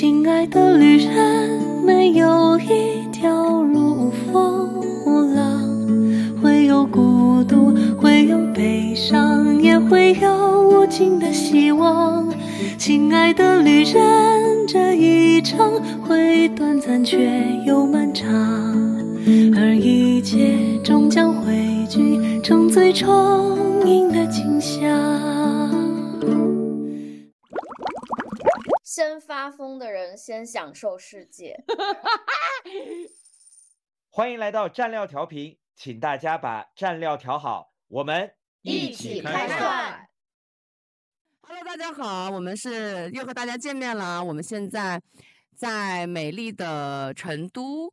[0.00, 4.70] 亲爱的旅人，没有一条路无风
[5.04, 5.60] 无浪，
[6.40, 12.24] 会有孤独，会有悲伤，也会有无尽的希望。
[12.78, 13.98] 亲爱的旅人，
[14.68, 18.24] 这一程会短暂却又漫长，
[19.56, 20.54] 而一切
[20.84, 25.27] 终将汇聚成最充盈的景象。
[29.18, 31.56] 先发疯的人先享受世界。
[34.10, 40.06] 欢迎来到蘸料调频，请大家把蘸料调好，我们一起开涮。
[41.42, 44.22] Hello，大家好，我们是又和大家见面了。
[44.22, 45.02] 我们现在
[45.56, 47.92] 在美丽的成都，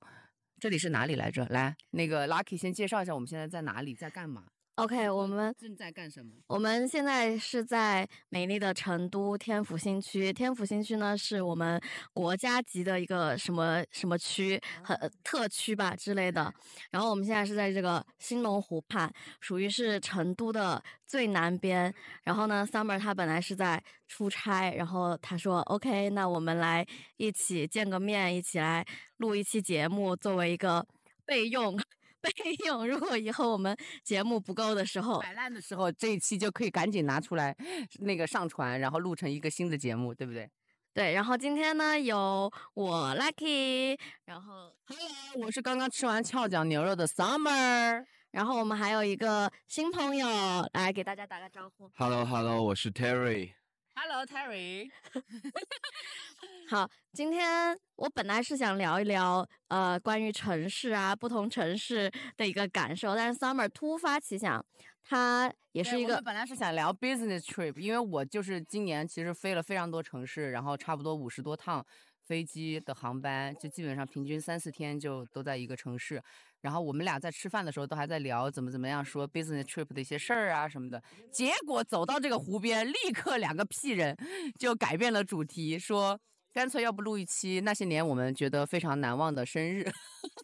[0.59, 1.47] 这里是哪里来着？
[1.47, 4.45] 来，那个 Lucky 先介绍一下我们现在在哪里，在干嘛？
[4.75, 6.33] OK，我们正在干什么？
[6.47, 10.33] 我们现在是在美丽的成都天府新区。
[10.33, 11.81] 天府新区呢，是我们
[12.13, 16.53] 国家级的一个什么什么区，很呃特区吧之类的。
[16.91, 21.93] 然后我们现在是在这个兴隆湖畔，属于是成都的最南边。
[22.23, 28.85] 然后呢，Summer 他本来是在出差，然后他说 OK，那我们来一起见个面，一起来
[29.17, 30.85] 录一期节目，作为一个
[31.25, 31.79] 备用。
[32.25, 37.55] 备用，如果以后我们节目不够的时候，摆烂的时候，这一期就可以赶紧拿出来
[37.99, 40.49] 那个上传，然后录成一个新的节目，对不对？
[40.93, 50.27] 对，然后今天呢有我 Lucky，然后 Hello，我是刚刚吃完翘脚牛肉的 Summer，然后我们还有一个新朋友
[50.73, 51.91] 来给大家打个招呼。
[51.95, 53.51] Hello Hello，我是 Terry。
[53.97, 54.89] Hello Terry，
[56.67, 64.65] 好，今天我本来是想聊一聊呃关于城市啊不同城市的一个感受，但是 Summer 突发奇想，
[65.03, 71.85] 他也是一个本来是想聊 business trip，因为我就是今年其实飞了非常多城市，然后差不多五十多趟
[72.23, 76.19] 飞机的航班，就基本上平均三四天就都在一个城市。
[76.61, 80.99] 然后我们俩在吃饭的时候都还在聊怎么怎么样说 business trip 的一些事儿啊什么的，
[81.31, 84.17] 结果走到这个湖边，立刻两个屁人
[84.57, 86.19] 就改变了主题，说
[86.55, 89.83] 干脆要不录一期那些年我们觉得非常难忘的生日。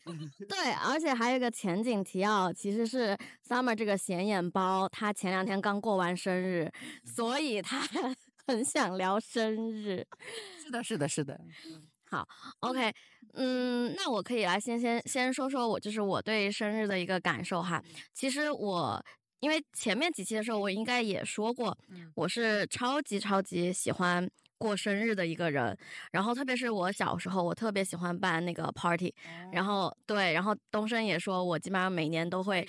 [0.50, 3.18] 对，而且还有一个前景提要，其实是
[3.48, 6.70] Summer 这个显眼包，他前两天刚过完生日，
[7.06, 7.80] 所以他
[8.46, 10.06] 很想聊生日。
[10.62, 11.40] 是的，是的，是的。
[12.12, 12.28] 好
[12.60, 12.94] ，OK，
[13.36, 17.82] 嗯，那我可以来先先先说说我就是我对生日的一个感受哈。
[18.14, 19.02] 其实我
[19.40, 21.78] 因为前面几期的时候我应该也说过，
[22.16, 24.30] 我是超级超级喜欢
[24.62, 25.76] 过生日的一个人。
[26.12, 29.14] 然后特别是我小时候，我特别喜欢办那个 party，
[29.52, 32.68] 然后对，然后东升也说我基本上每年都会，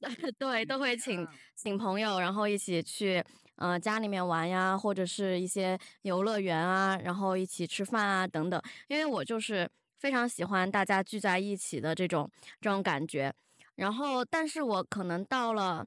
[0.38, 3.22] 对，都会请请朋友，然后一起去。
[3.58, 8.60] 呃，家里面玩呀，或者是一些游乐园啊，然后一起吃饭啊，等等。
[8.86, 9.66] 因为我就是
[9.98, 12.30] 非常喜欢大家聚在一起的这种
[12.60, 13.32] 这种感觉。
[13.76, 15.86] 然后，但是我可能到了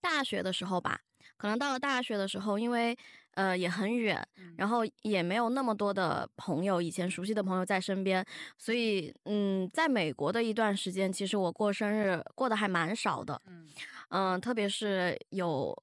[0.00, 1.00] 大学的时候吧，
[1.36, 2.96] 可能到了大学的时候，因为
[3.34, 8.24] 呃也很远，然后也没有那么多的朋友，以前熟悉的朋友在身边，
[8.58, 13.40] 所以嗯，在美国的一段时间，其实我过生日过得还蛮少的。
[13.46, 15.76] 嗯、呃，特别是有。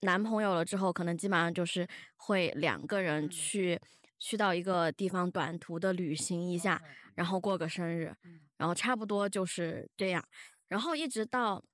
[0.00, 3.88] 男朋友了之后，可能基本上就是会两个人去、嗯、
[4.18, 6.78] 去到一个地方短途的旅行一下，
[7.14, 8.14] 然后过个生日，
[8.58, 10.22] 然后差不多就是这样。
[10.68, 11.64] 然后一直到，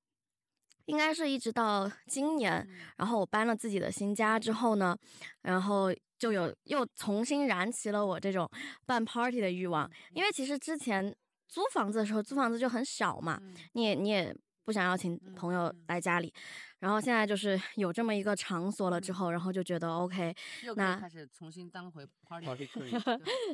[0.91, 4.97] 应该是一直到今年，然后我搬了自己的新家之后呢，
[5.43, 8.49] 然后就有又重新燃起了我这种
[8.85, 9.91] 办 party 的欲望。
[10.13, 11.15] 因为其实之前
[11.49, 13.41] 租房子的时候，租房子就很小嘛，
[13.73, 14.35] 你也你也
[14.65, 16.33] 不想邀请朋友来家里。
[16.81, 20.35] 然后现在就是有这么一个场所了之后，然后就觉得 OK，
[20.77, 22.67] 那开始重新当回 party party。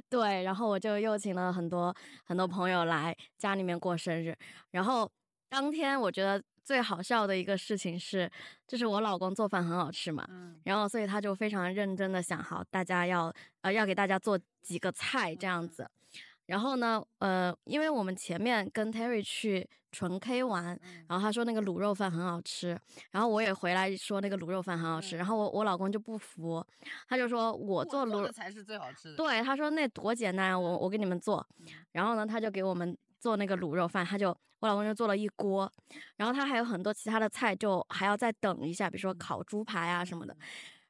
[0.08, 1.92] 对，然后我就又请了很多
[2.24, 4.36] 很多朋友来家里面过生日。
[4.70, 5.10] 然后
[5.48, 8.28] 当天我觉得最好笑的一个事情是，
[8.66, 15.88] 就是我老公做饭很好吃嘛，嗯、然后所以他就非常认真的想好大家要呃要给大家做几个菜这样子。
[16.46, 22.76] 然后呢，呃，因为我们前面跟 Terry 去纯 K 玩，然后他说那个卤肉饭很好吃，
[23.12, 26.64] 然后我也回来说那个卤肉饭很好吃，然后我我老公就不服，
[27.08, 29.16] 他就说我做卤才是最好吃的。
[29.16, 31.46] 对，他说那多简单，我我给你们做。
[31.92, 35.72] 然后呢，他就给我们做那个卤肉饭，他就我老公就做了一锅，
[36.16, 40.36] 然后他还有很多其他的菜，就还要再等一下，比如说烤猪排啊什么的。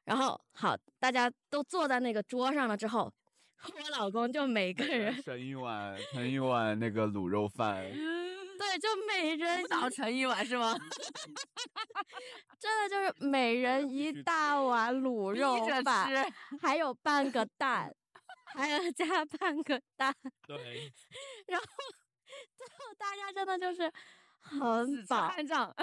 [0.03, 3.13] 然后好，大家都坐在那个桌上了之后。
[3.63, 7.83] 我老公就每个人盛一碗，盛一碗那个卤肉饭。
[8.57, 10.75] 对，就每人早盛一碗是吗？
[12.59, 16.09] 真的就是每人一大碗卤肉饭，
[16.61, 17.93] 还有半个蛋。
[18.55, 20.15] 还要加半个蛋，
[20.47, 20.91] 对，
[21.47, 21.65] 然后
[22.55, 23.91] 最后大家真的就是
[24.41, 25.73] 很饱， 看账。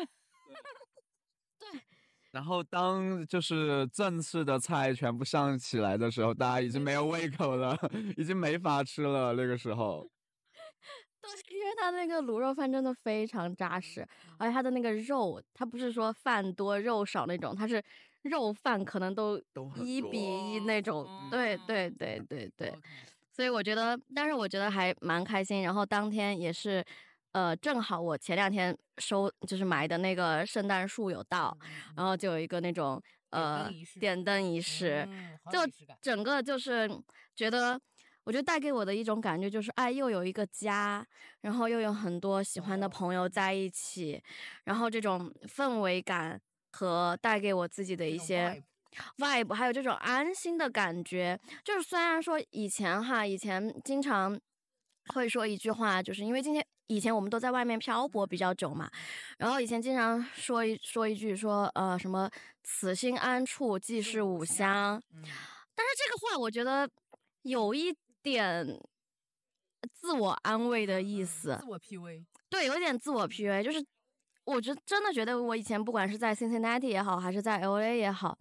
[2.31, 7.79] 然后当就是正式的菜全部上起来的时候，大家已经没有胃口了，
[8.17, 9.35] 已经没法吃了。
[9.35, 10.09] 那个时候，
[11.23, 14.05] 对，因为他那个卤肉饭真的非常扎实，
[14.37, 17.81] 而且它的那个肉，他不是说饭多肉少那种，他是
[18.23, 19.41] 肉饭可能都
[19.77, 20.19] 一比
[20.55, 21.05] 一那种。
[21.05, 22.75] 多对嗯对对对对
[23.35, 25.63] 所以我觉得，但是我觉得还蛮开心。
[25.63, 26.85] 然后当天也是，
[27.33, 31.57] 呃，正好我前两天收就是买的那个圣诞树有到，
[31.97, 34.61] 然后就有一个那种呃点灯仪。
[34.61, 35.59] 式，嗯就
[36.01, 36.89] 整个就是
[37.35, 37.79] 觉得，
[38.23, 41.05] 我觉得带给我的一种感觉就是，哎，又有一个家，
[41.41, 44.23] 然后又有很多喜欢的朋友在一起，
[44.63, 46.41] 然后这种氛围感
[46.71, 48.63] 和带给我自己的一些
[49.19, 51.39] vibe 还有这种安心的感觉。
[51.65, 54.39] 就是虽然说以前哈，以前经常
[55.15, 58.91] 会说一句话，就是因为今天以前我们都在外面漂泊比较久嘛，
[59.39, 62.31] 然后以前经常说一说一句说呃什么
[62.63, 65.23] “此心安处即是吾乡”，嗯
[65.77, 66.89] 但是这个话我觉得
[67.43, 67.93] 有一
[68.23, 68.65] 点
[69.93, 72.25] 自我安慰的意思，自我 PUA。
[72.49, 73.85] 对，有点自我 PUA，就是
[74.45, 78.39] 我觉真的觉得我以前不管是在 Cincinnati 也好，还是在 LA 也好，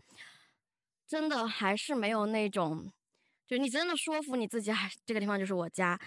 [1.13, 2.91] 真的还是没有那种，
[3.45, 5.99] 就你真的说服你自己，还这个地方就是我家，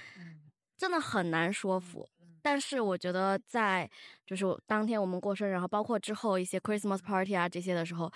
[0.77, 2.09] 真的很难说服。
[2.43, 3.89] 但是我觉得在
[4.27, 8.13] 就是当天我们过生日，然后包括之后一些 Christmas party 啊这些的时候，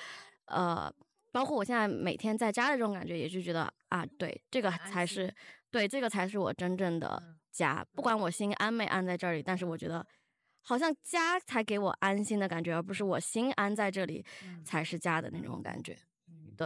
[0.46, 0.92] 呃，
[1.31, 5.32] 包括我现在每天在家的这种感觉，也是觉得啊，对，这个才是
[5.70, 7.87] 对，这个才是我真正的嗯家。
[7.94, 10.04] 不管我心安没安在这里，但是我觉得
[10.60, 15.96] 好像家才给我安心的感觉，而不是我心安在这里嗯才是家的那种感觉。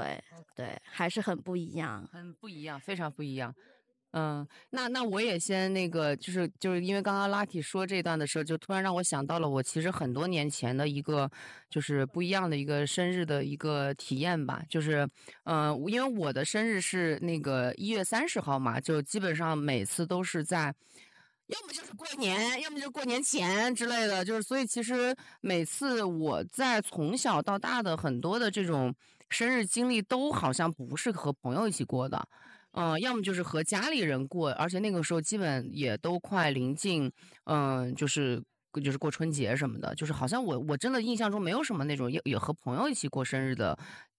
[0.01, 2.09] 嗯对对，还是很不一样。
[2.13, 3.55] 很不一样，非常不一样。
[4.17, 11.29] 嗯，那那我也先那个，就是就是因为刚刚 Lucky 说这段的时候，就突然让我想到了我其实很多年前的一个
[11.69, 15.09] 就是不一样的一个生日的一个体验吧，就是
[15.45, 20.75] 嗯、呃因为我的生日是那个一月三十号嘛，就基本上每次都是在。
[21.49, 28.95] 要么就是过年，要么就是过年前之类的，就是所以其实每次我在从小到大的很多的这种
[29.29, 32.29] 生日经历都好像不是和朋友一起过的，
[32.73, 37.11] 嗯、要么就是和家里人过，而且那个时候基本也都快临近，
[37.45, 38.43] 嗯、就是
[38.83, 43.79] 就是过春节什么的，就是好像我我真的印象中没有什么那种也也和朋友一起过生日的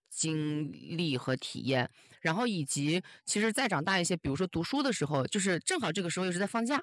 [0.09, 1.89] 经历和体验，
[2.21, 6.81] 然后以及其实再长大一些，比如说读书的时候，就是正好这个时候又是在放假，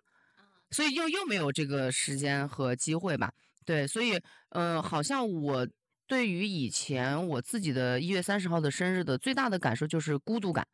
[0.70, 3.32] 所以又又没有这个时间和机会吧。
[3.64, 4.16] 对，所以
[4.50, 5.66] 嗯、呃好像我
[6.06, 10.66] 对于以前我自己的一月三十号的生日的最大的感受就是孤独感，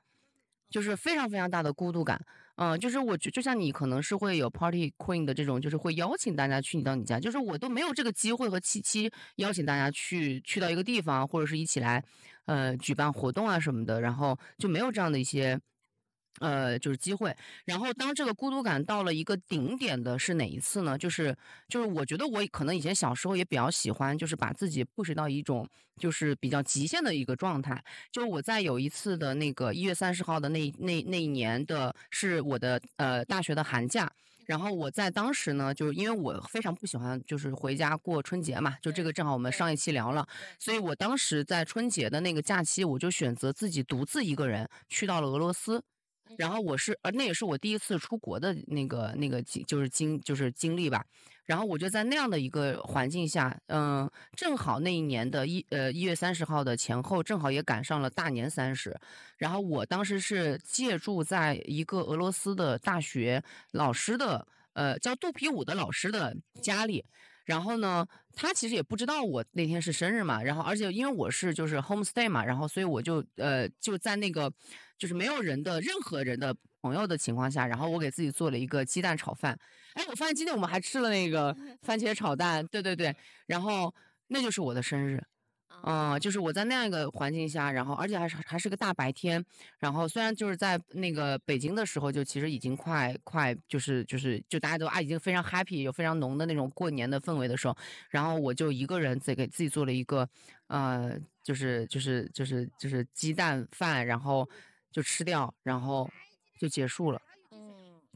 [0.71, 2.21] 就是非常非常大的孤独感。
[2.57, 12.03] 嗯、就是我觉就像你可能是会有 party queen 的这种，就是会邀请大家去你到你家，就是我都没有这个机会和契机邀请大家去去到一个地方，或者是一起来
[12.47, 15.59] 呃举办活动啊什么的，然后就没有这样的一些。
[16.41, 17.35] 呃，就是机会。
[17.65, 20.97] 然后当这个孤独感到了一个顶点的是哪一次呢？
[20.97, 21.37] 就是
[21.69, 25.69] 就是我觉得我可能以前小时候也比较喜欢，就是把自己 push 到一种
[25.99, 27.83] 就是比较极限的一个状态。
[28.11, 34.11] 就我在有一次的那个一月三十号的那那那一年的是我的呃大学的寒假。
[34.47, 40.27] 然后我在当时呢，就是因为我非常不喜欢就是回家过春节嘛，就这个正好我们上一期聊了，
[40.59, 45.83] 所以我当时在春节的那个假期，我就选择自己独自一个人去到了俄罗斯。
[46.37, 51.05] 然后我是，呃，那也是我第一次出国的那个那个经，就是经就是经历吧。
[51.45, 58.95] 然后我就在那样的一个环境下，嗯、正好那一年的一呃一月三十号的前后，正好也赶上了大年三十。
[59.39, 67.03] 然后我当时是借住在一个俄罗斯的大学老师的，呃，叫肚皮舞的老师的家里。
[67.47, 68.07] 然后呢，
[68.41, 74.49] 他其实也不知道我那天是生日嘛，然后而且因为我是就是 homestay 嘛，然后所以我就呃就在那个
[74.97, 79.59] 就是没有人的任何人的朋友的情况下，然后我给自己做了一个鸡蛋炒饭。
[79.95, 81.53] 哎，我发现今天我们还吃了那个
[81.83, 83.13] 番茄炒蛋，对对对，
[83.47, 83.93] 然后
[84.29, 85.21] 那就是我的生日。
[85.85, 89.45] 嗯，就是我在那样一个环境下，然后而且还是还是个大白天，
[89.79, 97.77] 然后虽然就是在那个北京的时候，就其实已经快快就是就是就大家都啊已经非常 happy，有非常浓的那种过年的氛围的时候，
[98.11, 100.29] 然后我就一个人自己给自己做了一个
[100.67, 104.49] 呃，就是就是就是就是鸡蛋饭，然后
[104.91, 106.11] 就吃掉，然后
[106.59, 107.21] 就结束了。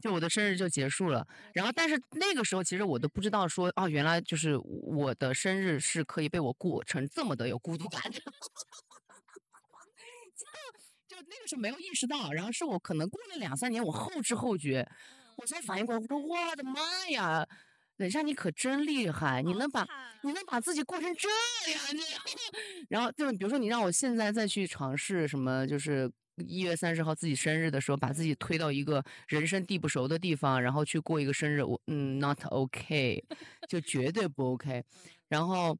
[0.03, 8.19] 嗯，就我的生日就结束了，然后但是那个时候其实我都不知道说哦，原来就是我的生日是可以被我过成这么的有孤独感的，
[11.07, 14.85] 就就那个时候没有意识到，然后是我可能过了两三年，我后知后觉，
[15.37, 17.47] 我才反应过来，我说我的妈呀！
[17.97, 19.87] 等一下，你可真厉害，你能把
[20.23, 21.27] 你能把自己过成这
[21.71, 22.01] 样，你
[22.89, 33.23] 然后就是比如说你让我现在再去尝试什么，就是一月三十号自己生日的时候，把自己推到一个人生地不熟的地方，然后去过一个生日，我嗯，not OK，
[33.69, 34.83] 就绝对不 OK。
[35.29, 35.77] 然后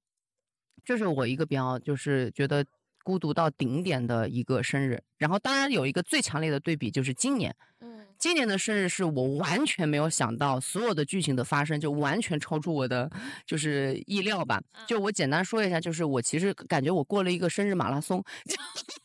[0.84, 2.66] 这是我一个比较就是觉得
[3.04, 5.02] 孤独到顶点的一个生日。
[5.18, 13.10] 然后当然有一个最强烈的对比就是今年，嗯，今年的生日是我完全没有想到，所有的剧情的发生就完全超出我的
[13.46, 14.62] 就是意料吧。
[14.88, 18.24] 就我简单说一下，就是我其实感觉我过了一个生日马拉松。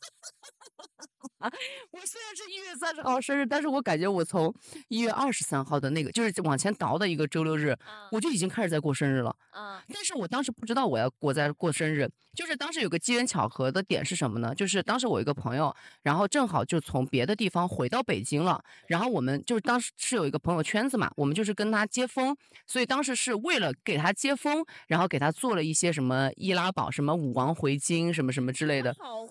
[1.39, 1.51] 啊，
[1.93, 4.55] 我虽然是一月三十号生日，但是我感觉我从
[4.89, 7.77] 一月二十三号的那个，就是往前倒的一个周六日，
[8.11, 9.35] 我就已经开始在过生日了。
[9.57, 14.55] 嗯但是我当时不知道我要过在过生日，就是当时有个机缘巧合的点是什么呢？
[14.55, 28.95] 就是当时我一个朋友，然后正好就从别的地方回到北京了，然后我们就是当时是有一个朋友圈子嘛，我们就是跟他接风，所以当时是为了给他接风，然后给他做了一些什么易拉宝、什么武王回京、什么什么之类的。
[28.99, 29.27] 好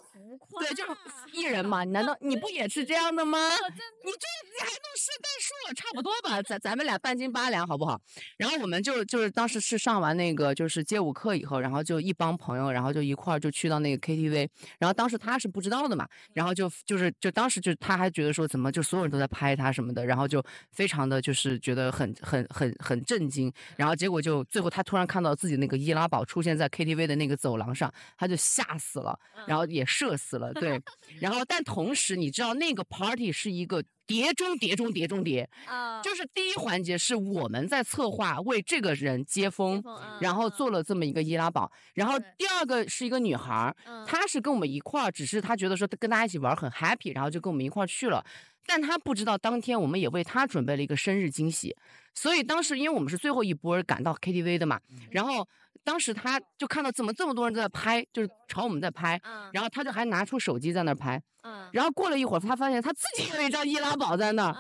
[0.60, 0.92] 对，就是
[1.34, 3.38] 艺人嘛，难道 你不也是这样的吗？
[3.50, 6.42] 你这你还弄圣诞树了，差不多吧？
[6.42, 8.00] 咱咱们俩半斤八两好不好？
[8.38, 29.18] 然后我们就就是当时是上完那个就是街舞课以后，然后就一帮朋友，然后就一块儿就去到那个 KTV，然后当时他是不知道的嘛，然后就就是就当时就他还觉得说怎么就所有人都在拍他什么的，然后就非常的就是觉得很很很很震惊，然后结果就最后他突然看到自己那个易拉宝出现在 KTV 的那个走廊上，他就吓死了，
[29.48, 30.82] 然后也社死了，对，
[31.22, 39.82] 然后但同时你知道那个 party 是一个叠中叠中叠中叠，啊，就是第一环节是我们在策划为这个人接风，
[40.20, 44.06] 然后做了这么一个易拉宝，然后第二个是一个女孩，嗯。
[44.06, 48.26] 她是跟我们一块儿，只是她觉得说跟大家一起玩很 happy，然后就跟我们一块儿去了。
[48.66, 51.76] 但她不知道，当天我们也为她准备了一个生日惊喜，
[52.14, 54.80] 所以当时因为我们是最后一波赶到 KTV 的嘛，
[55.12, 55.48] 然后
[55.88, 59.50] 当时他就看到怎么这么多人都在拍，就是朝我们在拍，嗯。
[59.54, 61.70] 然后他就还拿出手机在那拍，嗯。
[61.72, 64.54] 然后过了一会儿，他发现他自己有一张易拉宝在那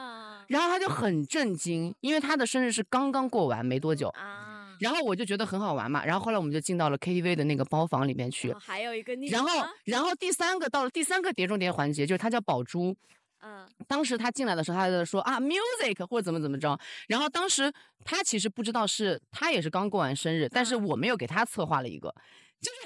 [0.47, 9.13] 然后他就很震惊，因为他的生日是刚刚过完没多久，啊，然后我就觉得很好玩嘛，然后后来我们就进到了 KTV 的那个包房里面去然后，还有一个。
[9.13, 12.95] 你，然后啊然后第三个到了第三个碟中谍环节，就是他叫宝珠。
[13.41, 13.67] 嗯。
[13.87, 16.77] 当时他进来的时候，他在说啊 music 或者怎么怎么着，
[17.07, 17.71] 然后当时
[18.03, 22.13] 他其实不知道是他也是刚过完生日，但是我没有给他策划了一个，
[22.61, 22.77] 就是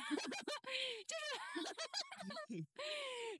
[1.07, 1.15] 就
[2.55, 2.65] 是，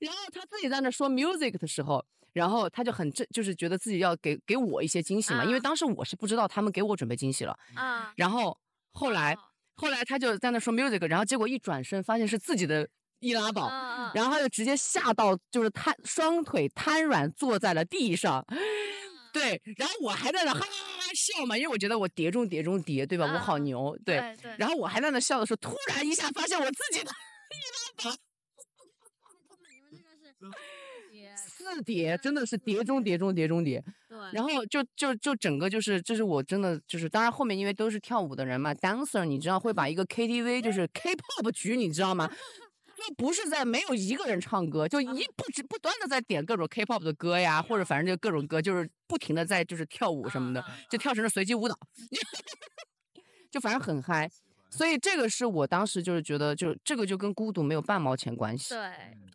[0.00, 8.58] 然后他自己在那说 music 的时候，然后他就很正，就是觉得自己要给给我一些惊喜嘛，因为啊当时我是不知道他们给我准备惊喜了，啊，然后
[8.92, 9.38] 后来哦。
[9.74, 12.86] 后来他就在那说 music，然后结果一转身发现是自己的
[13.22, 18.44] 易拉宝，嗯然后他就直接吓到，就是瘫双腿瘫软坐在了地上。
[19.32, 23.24] 对，然后我还在那哈哈哈哈笑嘛，因为我觉得我碟中谍中谍，对吧？
[23.32, 24.18] 我好嗯牛，对。
[24.18, 28.16] 对对，然后我还在那笑的时候，突然一下发现我自己的易拉宝
[31.34, 33.82] 四碟，真的是碟中谍中谍中谍。
[34.08, 42.30] 对，然后就就就整个就是，这是我真的就是，当然后面因为都是跳舞的人嘛，dancer，你知道会把一个 KTV 就是 K-pop 局，你知道吗？
[43.06, 51.76] 就不是在没有一个人唱歌，就一不止不断的在点各种 K-pop 的歌呀，或者反正就各种歌，就是不停的在就是跳舞什么的，就跳成了随机舞蹈，
[53.50, 54.30] 就反正很嗨。
[54.70, 58.70] 所以这个是我当时就是觉得，就这个就跟孤独没有半毛钱关系。
[58.74, 58.80] 对，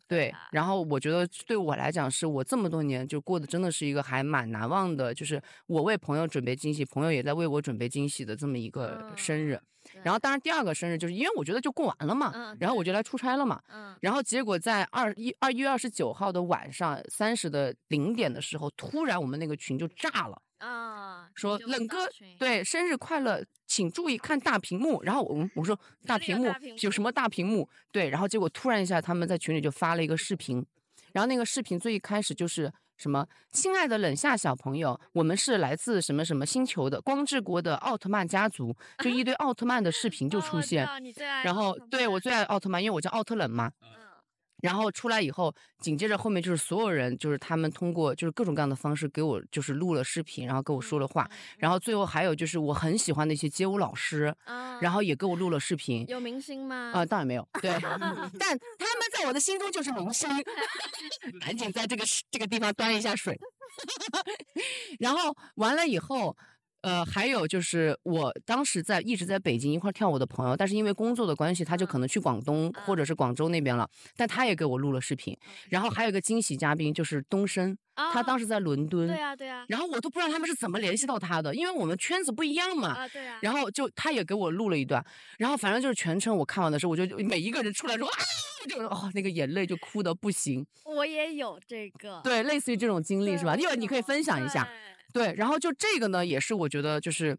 [0.07, 9.59] 对啊，然后我觉得对我来讲，是我这么多年就过的真的是一个还蛮难忘的，就是我为朋友准备惊喜，朋友也在为我准备惊喜的这么一个生日。
[10.03, 13.61] 然后当然第二个生日就是因为我觉得就过完了嘛，嗯然后我就来出差了嘛。
[13.69, 20.41] 嗯然后结果在二一二月二十九号的晚上三十的零点的时候，突然我们那个群就炸了。
[20.59, 22.09] 啊，说冷哥，
[22.39, 25.01] 对生日快乐，请注意看大屏幕。
[25.03, 27.69] 然后我我说 大屏幕有什么大屏幕？
[27.91, 30.65] 对，然后结果突然一下他们在群里就发了一个视频，
[31.13, 40.87] 然后那个视频最一开始就是什么，亲爱的冷夏小朋友，我们是来自什么什么星球的光之国的奥特曼家族，就一堆奥特曼的视频就 出现。
[41.43, 43.71] 然后对我最爱奥特曼，因为我叫奥特冷嘛。
[43.83, 44.06] 嗯
[44.61, 56.07] 然后出来以后，紧接着后面就是所有人，就是他们通过就是各种各样的方式给我就是录了视频，然后跟我说了话，然后最后还有就是我很喜欢的一些街舞老师，啊，然后也给我录了视频。
[56.07, 56.91] 有明星吗？
[56.93, 57.81] 啊、当然没有，对， 但
[58.39, 60.27] 他们在我的心中就是明星。
[61.41, 63.37] 赶紧在这个这个地方端一下水，
[64.99, 66.35] 然后完了以后，
[66.87, 75.37] 呃，还有就是我当时在一直在北京一块跳舞的朋友，但是因为工作的关系，他就可能去广东或者是广州那边了，但他也给我录了视频。
[75.67, 77.77] 然后还有一个惊喜嘉宾就是东升，
[78.13, 82.93] 他当时在伦敦，对啊对啊然后我都不知道他们是怎么联系到他的，因为我们圈子不一样嘛。
[82.93, 85.05] 啊对啊，然后就他也给我录了一段，
[85.37, 88.15] 然后反正就是全程我看完的时候，我就每一个人出来说啊，
[88.69, 90.65] 就是哦那个眼泪就哭的不行。
[90.85, 93.57] 我也有这个，对，类似于这种经历是吧？
[93.57, 94.65] 对一会儿你可以分享一下。
[95.13, 97.37] 对对，然后就这个呢，也是我觉得就是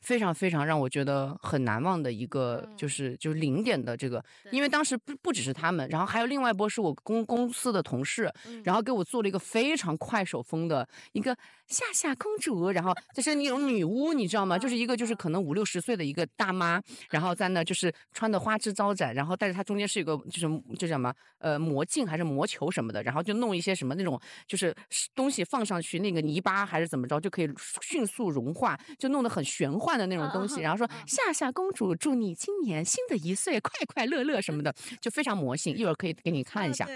[0.00, 2.88] 非常非常让我觉得很难忘的一个，就嗯。
[2.88, 8.62] 是就是零点的这个，因为当时不不只是他们，然后还有另外一波是我公公司的同事，嗯。
[8.64, 11.36] 然后给我做了一个非常快手风的一个
[11.68, 14.58] 夏夏公主，然后就是那种女巫，你知道吗？
[14.58, 16.80] 就是一个就是可能五六十岁的一个大妈，
[17.10, 24.74] 然后在那就是穿的花枝招展，然后但是她中间是一个就是就叫什么呃魔镜还是魔球什么的，然后就弄一些什么那种就是
[25.14, 27.48] 东西放上去，那个泥巴还是怎么着就可以
[27.80, 36.86] 迅速融化，就弄得很玄幻的那种东西，然后说夏夏公主祝你今年新的一岁快快乐乐什么的，就非常魔性，一会儿可以给你看一下。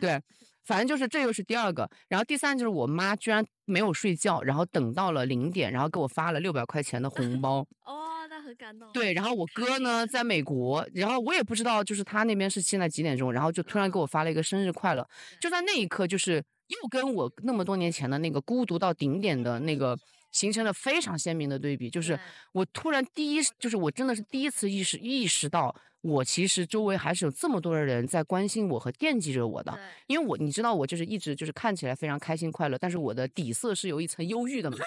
[0.00, 0.20] 对，
[0.64, 7.66] 反正就是这又是第二个，然后第三就是我妈居然没有睡觉，然后等到了零点，然后给我发了六百块钱的红包。
[7.84, 8.90] 哦，那很感动。
[8.92, 15.06] 对，然后我哥呢 在美国，然后我也不知道，就是他那边是现在几点钟，然后就突然给我发了一个生日快乐，
[15.40, 19.96] 就在那一刻，就是又跟我那么多年前的那个孤独到顶点的那个
[20.32, 22.18] 形成了非常鲜明的对比，就是
[22.52, 34.76] 我突然第一，就是我真的是第一次意识意识到，我其实周围还是有这么多的人在关心我和惦记着我的，因为我你知道我就是一直就是看起来非常开心快乐，但是我的底色是有一层忧郁的嘛。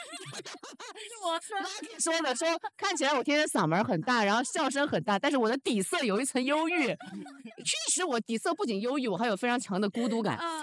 [1.25, 1.57] 我说
[1.99, 2.47] 说的说
[2.77, 6.85] 看起来我天天嗓门很大，然后笑声很大，但是我的底色有一层忧郁。
[7.65, 10.37] 确实，我底色不仅忧郁，我还有非常强的孤独感。
[10.37, 10.61] 啊，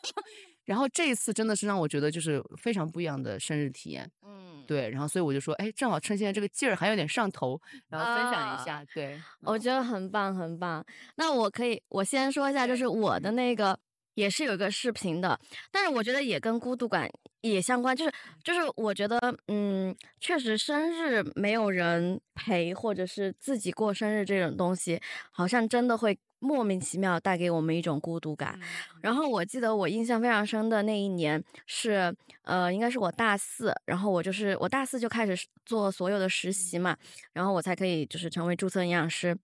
[0.66, 4.08] 然后这一次真的是让我觉得就是非常不一样的生日体验。
[4.22, 7.58] 嗯，对，然后所以我就说，哎，正好趁现在这个劲儿还有点上头，
[7.88, 8.84] 然后分享啊一下。
[8.92, 10.84] 对，我觉得很棒，很棒。
[11.14, 13.78] 那我可以，我先说一下，就是我的那个
[14.12, 15.40] 也是有一个视频的，
[15.72, 17.10] 但是我觉得也跟孤独感
[17.40, 18.12] 也相关，就是
[18.44, 25.00] 就是我觉得，嗯，确实生日没有人陪，或者是自己过生日这种东西，
[25.30, 28.58] 好像真的会莫名其妙带给我们一种孤独感。
[29.00, 36.96] 然后我记得我印象非常深的那一年是，呃，应该是我大四，然后我就是我大四就开始做所有的实习嘛，
[37.32, 39.36] 然后我才可以就是成为注册营养师。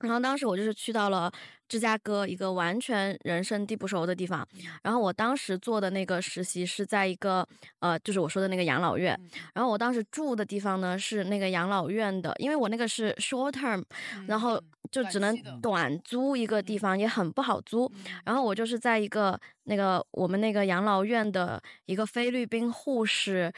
[0.00, 1.30] 然后当时我就是去到了
[1.68, 4.46] 芝加哥一个完全人生地不熟的地方，
[4.82, 7.46] 然后我当时做的那个实习是在一个
[7.80, 9.18] 呃，就是我说的那个养老院，
[9.54, 13.82] 然后我当时住的地方呢是那个养老院的，因为我那个是 short term，
[14.26, 17.90] 然后就只能短租一个地方，也很不好租。
[18.24, 23.52] 然后我就是在一个那个我们那个养老院的一个菲律宾护士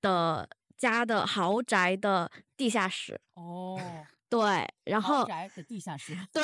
[0.00, 3.80] 的家的豪宅的地下室，哦，
[4.28, 6.42] 对，然后宅的地下室，对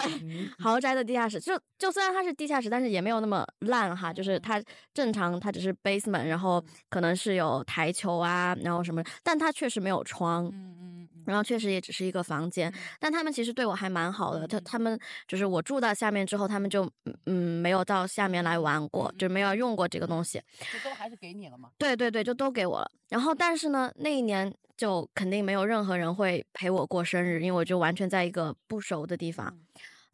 [0.59, 4.63] 豪宅的地下室，就就虽然它是地下室，但是也没有那么烂哈，就是它
[4.95, 10.92] 正常，它只是 basement，然后可能是有台球啊，然后什么，但它确实没有窗，嗯嗯
[11.27, 20.41] 然后确实也只是一个房间，但他们其实对我还蛮好的，他他们就是我住到下面之后，他们就嗯嗯没有到下面来玩过，就没有用过这个东西。
[20.73, 21.71] 就都还是给你了吗？
[21.79, 22.91] 对对对，就都给我了。
[23.09, 29.59] 然后但是呢，那一年就肯定没有任何人会陪我过生日，因为我就完全在一个不熟的地方。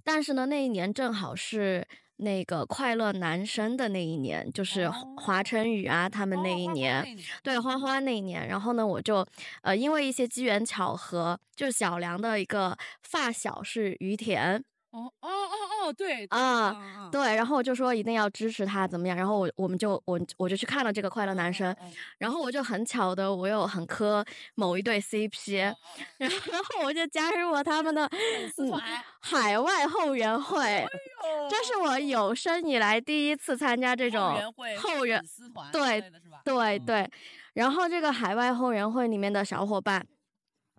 [0.05, 1.87] 但是呢，那一年正好是
[2.19, 7.05] 那个快乐男生的那一年，就是华晨宇啊他们那一年。
[7.43, 9.27] 对花花那一年，然后呢，我就
[9.63, 16.73] 呃因为一些机缘巧合，就是小梁的一个发小是于田哦哦哦哦，对啊，
[17.11, 17.47] 对，然。
[17.47, 21.75] 后我就说一定要支持他怎么样，然后我我们就我我就去看了这个快乐男生，
[22.19, 24.23] 然后我就很巧的我又很磕
[24.55, 25.57] 某一对 CP，
[26.19, 28.05] 然后我就加入了他们的
[28.59, 28.71] 嗯
[29.21, 30.87] 海外后援会，
[31.51, 34.21] 这是我有生以来第一次参加这种
[34.79, 36.01] 后援丝团对？
[36.45, 37.11] 对对，
[37.55, 40.07] 然后这个海外后援会里面的小伙伴，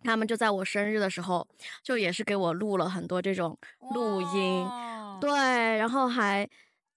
[0.03, 1.47] 他们就在我生日的时候，
[1.83, 3.57] 就也是给我录了很多这种
[3.93, 4.67] 录音，
[5.21, 5.29] 对，
[5.77, 6.47] 然后还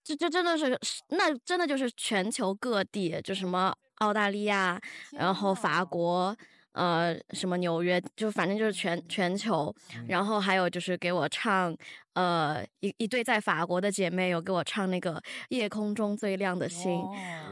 [0.03, 0.79] 这这真的是
[1.11, 4.81] 那真的就是全球各地，就什么澳大利亚，
[5.13, 5.85] 然后法。
[5.85, 6.37] 国。
[6.75, 9.71] 呃，什么纽约，就反正就是全全球，
[10.09, 11.77] 然后还有就是给我唱，
[12.15, 16.99] 呃，一一对在法国的姐妹有给我唱那个夜空中最亮的星，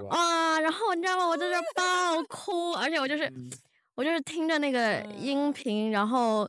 [0.09, 1.27] 啊，然后你知道吗？
[1.27, 3.31] 我就是爆哭，而且我就是
[4.01, 6.49] 我就是听着那个音频，然后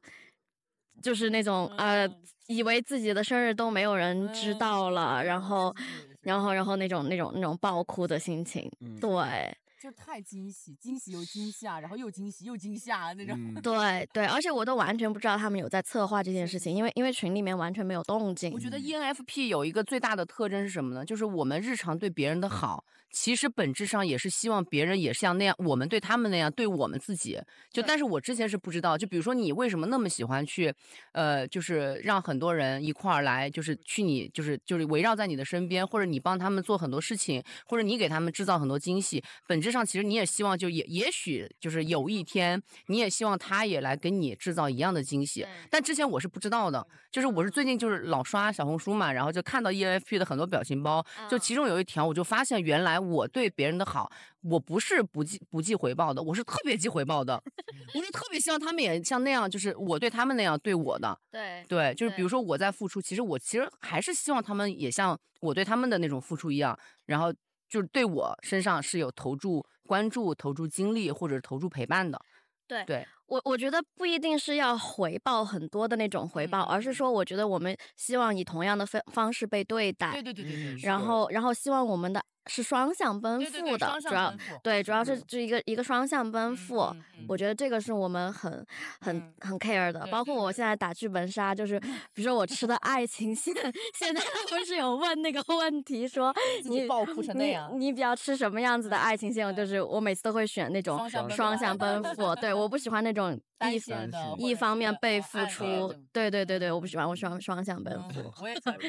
[1.04, 2.08] 就是那种呃，
[2.48, 5.76] 以为自己的生日都没有人知道了，然后
[6.22, 9.54] 然后然后那种那种那种爆哭的心情，对。
[9.82, 13.36] 就太惊喜，惊喜又惊吓，然后又惊喜又惊吓那种。
[13.38, 18.60] 嗯，对对，而且我都完全不知道他们有在策划这件事情，因为因为群里面完全没有动静我。
[18.60, 21.04] 觉得 E ENFP 有一个最大的特征是什么呢？
[21.04, 27.40] 就是我们日常对别人的好，其实本质上也是希望别人也像那样，我们对他们那样对我们自己。
[27.70, 30.74] 就但是我之前是不知道，就比如说你为什么那么喜欢去，
[31.12, 39.24] 呃，就是让很多人一块儿来，就是去你就是就是围绕在你的身边，或者你帮他们做很多事情，或者你给他们制造很多惊喜。
[39.46, 45.46] 本质上其实你也希望就也也许就是有一天，你也希望他也来给你制造一样的惊喜。
[45.70, 54.12] 但之前我是不知道的，就是我是最近就是老刷小红书嘛，然后就看到 E ENFP 的很多表情包，就其中有一条我就发现，原来我对别人的好，
[54.42, 57.42] 我不是不计不计回报的，我是特别计回报的，
[57.96, 61.20] 我是特别希望他们也像那样，就是我对他们那样对我的。
[61.32, 67.34] 对对，就是比如说我在付出，其实我其实还是希望他们也像我对他们的那种付出一样，然后
[67.68, 72.20] 就是对我身上是有投注关注、投注精力或者投注陪伴的。
[72.68, 86.96] 对对，我我觉得不一定是要回报很多的那种回报，而是说我觉得我们希望以同样的方方式被对待，对对对对对，然后然后希望我们的是双向奔对对对赴的，主要对主要是这一个一个双向奔嗯赴。
[87.28, 88.52] 我觉得这个是我们很
[89.00, 90.62] 很嗯很 care 的，包括我现。
[90.66, 91.80] 在打剧本杀，就是
[92.14, 93.54] 比如说我吃的爱情线，
[93.98, 96.34] 现在不是有问那个 问题说
[96.66, 97.72] 你爆哭成那你样。
[97.80, 99.48] 你比较吃什么样子的爱情线？
[99.48, 103.21] 我就是我每次都会选那种双向奔双向 奔赴，对，我不喜欢那种
[103.58, 108.34] 单一线的单或者一方面被付出，对对对对，我不喜欢，我喜欢双向奔嗯赴。
[108.42, 108.74] 我也想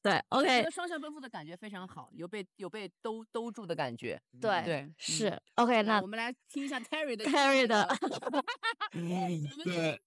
[0.00, 4.18] 对我觉，OK，得双向奔赴的感觉非常好，有被有被兜兜住的感觉。
[4.40, 7.86] 对对，是嗯 OK，那我们来听一下 Terry 的 Terry 的
[9.64, 10.00] 对，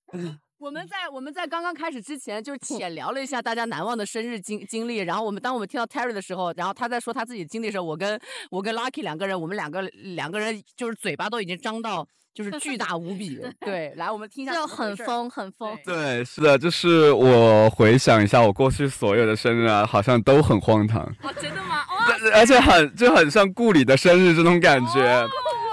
[0.57, 4.99] 我们在我们在刚刚开始之前，就是 浅聊了一下大家难忘的生日经经历。
[4.99, 13.39] 然后我们当我们听到 Terry 的时候，然后他在说他自己经历的时候，我跟我跟 Lucky 两个人，我们两个两个人就是嘴巴都已经张到就是 巨大无比。
[13.59, 14.67] 对，来我们听一下就。
[14.67, 15.77] 很疯，很疯。
[15.85, 21.81] 对对，是的，就是我回想一下我过去所有的生日啊，好像都很荒唐，哦，真的吗？
[21.91, 25.27] 哦，而且很就很像顾里的生日这种感觉。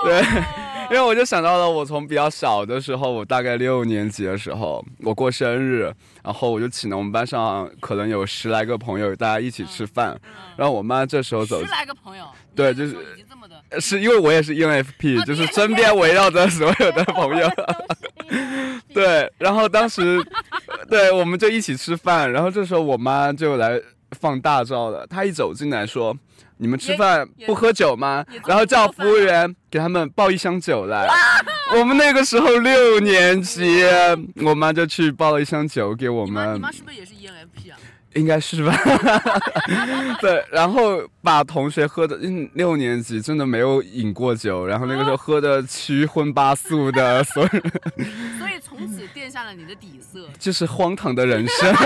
[0.05, 0.23] 对，
[0.91, 5.93] 因为我就想到了我从比较小的时候，我大概六年级的时候，我过生日，
[6.25, 10.19] 然后我就请了我们班上可能有十来个朋友，大家一起吃饭，
[10.57, 12.25] 然后我妈这时候走十来个朋友，
[12.55, 12.97] 对就是。
[13.81, 17.47] 是因为我也是 ENFP，、就是身边围绕着所有的朋友。
[18.95, 20.19] 对，然后当时，
[20.89, 23.79] 对，我们就一起吃饭，然后这时候我妈就来
[24.13, 26.17] 放大招了，她一走进来说
[26.59, 31.09] ：“你们吃饭不喝酒吗也？”这然后叫服务员给他们抱一箱酒来。
[31.77, 33.83] 我们那个时候六年级，
[34.45, 37.77] 我妈就去抱了一箱酒给我你妈你妈，是不是也是 ENFP 啊？
[38.15, 38.75] 应该是吧？
[40.21, 47.49] 对，然后把同学喝的，嗯，六年级真的没有饮过酒，然后那个时候喝的七荤八素的，所以
[48.39, 51.75] 所以从此垫下了你的底色，就是荒唐的人生。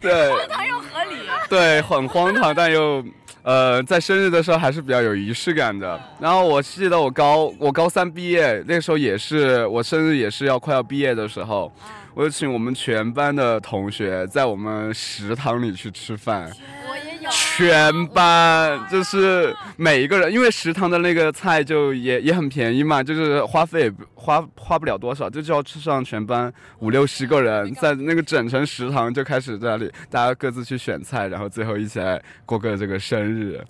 [0.00, 1.16] 对荒唐又合理。
[1.48, 3.04] 对，很荒唐，但又
[3.42, 6.00] 呃，在生日的时候还是比较有仪式感的。
[6.18, 11.70] 然后我记得我高我高三毕业那个时候也是我生日也是要快要毕业的时候，
[12.14, 16.48] 我就请我们全班的同学在我们食堂里去吃饭。
[16.88, 33.60] 我也有全班就是每一个人，因为食堂的那个菜就也也很便宜嘛，就是花费也花花不了多少，就就要吃上全班五六十个人，在那个整层食堂就开始在那里大家各自去选菜，然后最后一起来过个这个生日，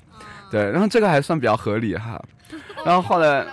[0.51, 2.23] 对，然后这个还算比较合理哈。
[2.85, 3.47] 然后后来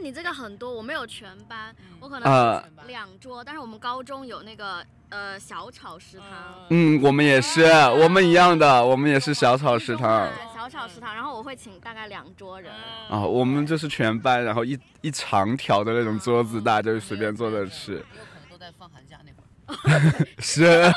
[0.00, 6.26] 但你这个很多，我没有全班，我可啊能两桌，但是我们高中有那个呃小炒食堂。
[6.70, 12.72] 嗯，我们也是，我们一样的，我们也是小炒食堂对小炒食堂，然后我会请大概两桌人。
[13.10, 17.92] 啊，我们就是全班，然后一一长条的那种桌子，大家就随便坐着吃。
[17.92, 20.26] 有可能都在放寒假那会儿。
[20.40, 20.90] 是，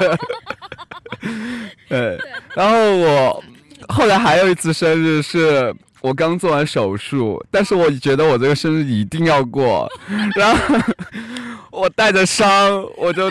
[1.89, 2.17] 对。
[2.55, 3.43] 然后我
[3.89, 9.89] 后来还有一次生日是我刚做完手术，但是我觉得我这个生日一定要过，
[10.35, 10.75] 然后
[11.71, 13.23] 我带着伤，我就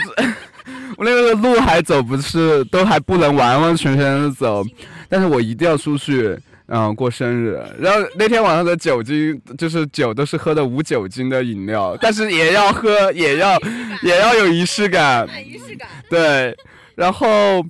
[0.97, 4.65] 我那个路还走不是都还不能完完全全的走，
[5.07, 6.35] 但是我一定要出去。
[6.75, 13.61] 嗯，过生日，然后那天晚上的酒精就是酒都是喝的无酒精的饮料， 但是也要喝，也要
[14.03, 15.87] 也要有仪式感，仪式感。
[16.09, 16.57] 对，
[16.95, 17.63] 然后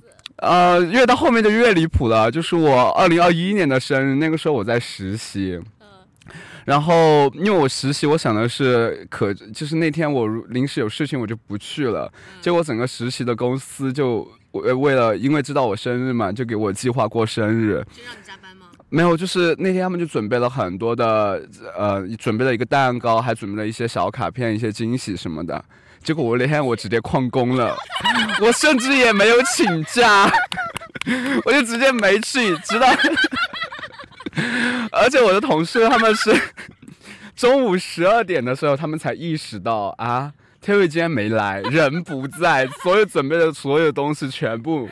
[0.43, 2.29] 呃，越到后面就越离谱了。
[2.29, 5.57] 就是我二零二一年的生日，那个时候我在实习，
[6.65, 17.83] 然后因为我实习，我想的是可就是那天我临时有事情我就不去了，结果整个实习的公司就为为了因为知道我生日嘛，就给我计划过生日。
[17.91, 18.65] 就让你加班吗？
[18.89, 21.41] 没有，就是那天他们就准备了很多的，
[21.77, 25.63] 呃，准备了一个蛋糕，还准备了一些小卡片、一些惊喜什么的。
[26.03, 27.75] 结果我那天我直接旷工了，
[28.41, 30.29] 我甚至也没有请假，
[31.45, 32.87] 我就直接没去，直到，
[34.91, 36.33] 而且我的同事他们是
[37.35, 40.31] 中午十二点的时候，他们才意识到啊
[40.63, 44.89] ，Terry 今天没来，人不在，所有准备的所有东西全部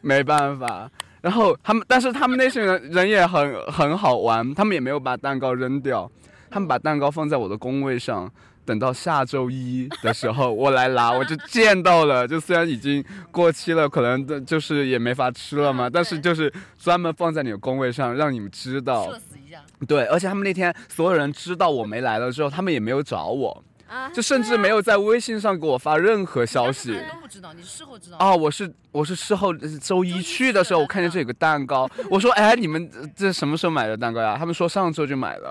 [0.00, 0.90] 没办法。
[1.20, 6.10] 然后他们，但是他们那些人人也很很好玩，他们也没有把蛋糕扔掉，
[6.50, 8.30] 他们把蛋糕放在我的工位上，
[8.64, 12.26] 等到下周一的时候我来拿，我就见到了。
[12.28, 19.12] 就虽然已经过期了，可能的就是也没法吃了嘛，但是就是专门放在你的工位上，让你们知道。
[19.12, 19.62] 死一下。
[19.86, 23.64] 对，而且他们那天所有人知道我没来了之后，他们也没有找我。
[23.94, 26.94] 啊，就甚至没有在微信上给我发任何消息。
[27.12, 28.16] 都不知道，你是事后知道。
[28.18, 34.34] 哦，我是我是事后周一去的时候，我看见这有个蛋糕， 我说哎，你们这什么时候买的蛋糕呀？
[34.36, 35.50] 他们说上周就买了，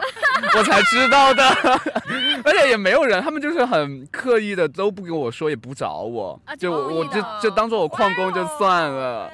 [0.57, 1.43] 我才知道的。
[2.43, 9.31] 而且也没有人，他们就是很刻意的都不跟我说，也不找我，就我就就当做我旷工就算了。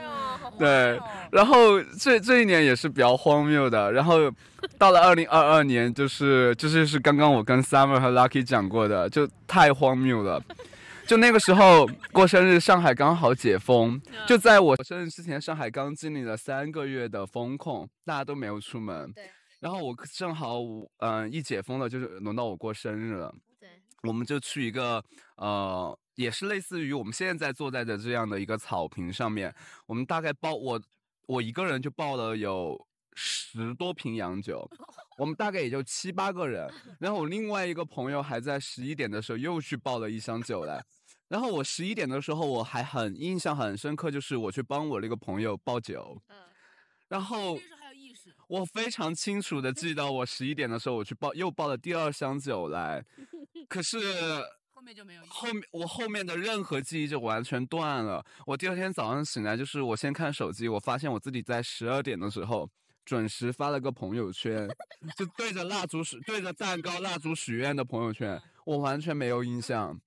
[0.60, 1.00] 对，
[1.32, 3.91] 然后这这一年也是比较荒谬的。
[3.93, 4.30] 然后
[4.78, 10.43] 到了二零二二年，就是就是是刚刚我跟 Summer 和 Lucky 讲过的，就太荒谬了。
[11.08, 19.12] 就那个时候过生日，上海刚好解封，就在我生日之前，上海刚经历了三个月的封控，大家都没有出门。
[19.13, 19.24] 对。
[19.62, 20.60] 然后我正好
[21.00, 23.34] 嗯一解封了，就是轮到我过生日了。
[23.60, 23.69] 对。
[24.04, 25.04] 我们就去一个
[25.38, 25.98] 呃。
[26.19, 29.55] 也是类似于我们现在坐在的这样的一个草坪上面，
[29.86, 30.82] 我们大概抱我
[31.27, 32.77] 我一个人就抱了有
[33.15, 34.69] 十多瓶洋酒，
[35.17, 40.84] 我们大概也就七八个人，然后我另外一个朋友还在十一点的时候又去抱了一箱酒来，
[41.29, 46.21] 然后我十一点的时候我还很印象很深刻，就是我去帮我那个朋友抱酒，
[47.08, 47.58] 然后
[48.49, 53.05] 我非常清楚的记得我十一点的时候我去抱又抱了第二箱酒来，
[53.69, 53.97] 可是。
[54.89, 55.21] 后面就没有。
[55.28, 58.25] 后面我后面的任何记忆就完全断了。
[58.45, 62.67] 我第二天早上醒来，就是我先看手机，我发现我自己在十二点的时候
[63.06, 64.67] 准时发了个朋友圈，
[65.15, 69.99] 就对着蜡烛许对着蛋糕蜡烛许愿的朋友圈，我完全没有印象。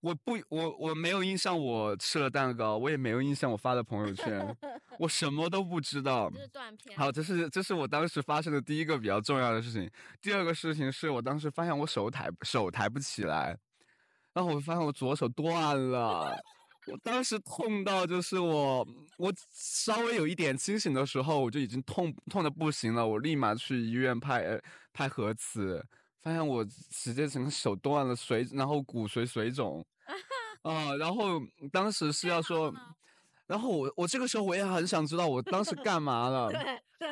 [0.00, 4.56] 我不我我没有印象我吃了蛋糕，我也没有印象我发的朋友圈，
[4.98, 6.30] 我什么都不知道。
[6.30, 6.96] 这是断片。
[6.96, 9.90] 好，这是这是我当时发生的第一个比较重要的事情。
[10.22, 13.58] 第二个事情是我当时发现我手抬手抬不起来。
[14.32, 16.36] 然后我发现我左手断了，
[16.86, 18.86] 我当时痛到就是我
[19.18, 24.60] 我稍微有一点清醒的时候，我就已经痛痛的不行了，我立马去医院拍
[24.92, 25.84] 拍核磁，
[26.22, 29.84] 发现我直接整个手断了，水然后骨髓水肿，
[30.62, 31.40] 啊，然后
[31.72, 32.72] 当时是要说。
[33.50, 36.48] 然后我我这个时候我也很想知道我当时干嘛 了，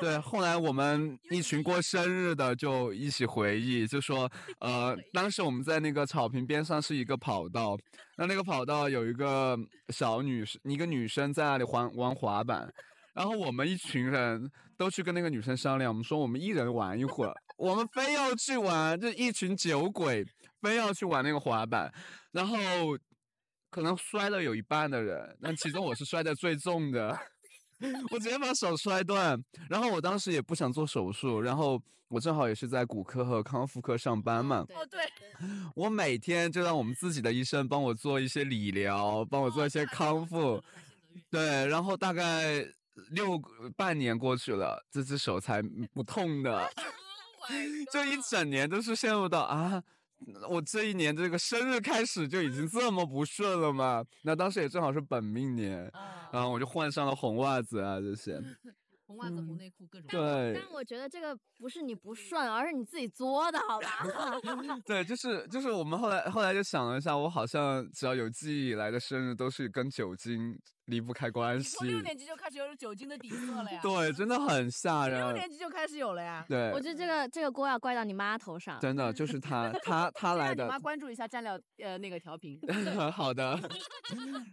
[0.00, 7.76] 对，后来我们一群过生日的就一起回忆，就说呃，当时我们在那个草坪边上是一个跑道，
[8.16, 12.72] 那那个跑道有一个小女生，一个女生在那里玩玩滑板，
[13.14, 20.24] 然后我们一群人都去跟那个女生商量，我们说我们一人玩一会儿，我们非要去玩，就一群酒鬼
[20.62, 21.92] 非要去玩那个滑板，
[22.30, 22.56] 然后。
[23.70, 27.18] 可能摔了有一半的人，但其中我是摔的最重的，
[28.10, 29.42] 我直接把手摔断。
[29.68, 34.66] 然后我当时也不想做手术，然后我正好也是在骨科和康复科上班嘛。
[34.70, 35.00] 哦，对。
[35.76, 40.62] 我每天就让我们自己的医生帮我做一些理疗，帮我做一些康复。
[41.30, 42.64] 对，然后大概
[43.10, 43.40] 六
[43.76, 46.68] 半年过去了，这只手才不痛的。
[47.92, 49.82] 就一整年都是陷入到啊。
[50.48, 54.04] 我这一年这个生日开始就已经这么不顺了吗？
[54.22, 55.90] 那当时也正好是本命年，
[56.32, 58.40] 然后我就换上了红袜子啊这些。
[59.06, 60.08] 红袜子、红内裤各种。
[60.10, 60.52] 对。
[60.54, 64.06] 但我觉得这个不是你不顺，而是你自己作的，好吧？
[64.84, 70.58] 对，就是就是我们后来后来就想了一下，我好像只要有记忆以来的生日都是跟酒精。
[70.88, 71.76] 离不开关系。
[71.76, 73.80] 从六年级就开始有酒精的底色了呀。
[73.82, 75.18] 对，真的很吓人。
[75.20, 76.44] 六年级就开始有了呀。
[76.48, 76.70] 对。
[76.72, 78.78] 我觉得这个这个锅要怪到你妈头上。
[78.80, 80.64] 真的就是他， 他他来的。
[80.64, 82.58] 你妈关注一下蘸料呃那个调频。
[83.12, 83.58] 好的。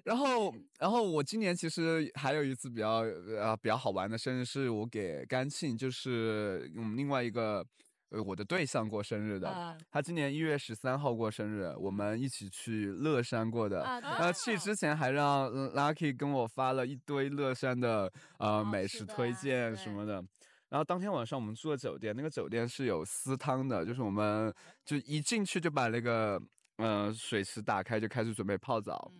[0.04, 3.00] 然后然后我今年其实还有一次比较
[3.40, 7.66] 呃比较好玩的生日，是我给甘庆，就是我们另外一个。
[8.10, 13.84] 呃，我的对象过生日的，他今年一月十三号过生日，我们一起去乐山过的。
[14.02, 20.24] 然后，去之前还让 Lucky 跟我发了一堆乐山的呃美食推荐什么的。
[20.70, 26.42] 然后当天晚上我们住的酒店，那个酒店是有私汤的，就是我们就一进去就把那个
[26.78, 29.12] 呃水池打开，就开始准备泡澡。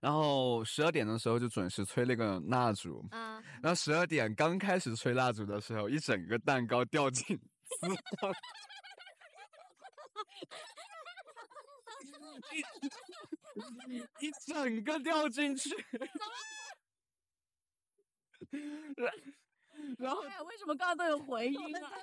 [0.00, 7.38] 然后十二点的时候就准时吹那个蜡烛，啊，然后十二点刚开始吹蜡烛的时候，一整个蛋糕掉进
[7.78, 7.94] 死了，
[13.90, 15.70] 一一整个掉进去，
[19.98, 21.90] 然后，为什么刚刚都有回音啊？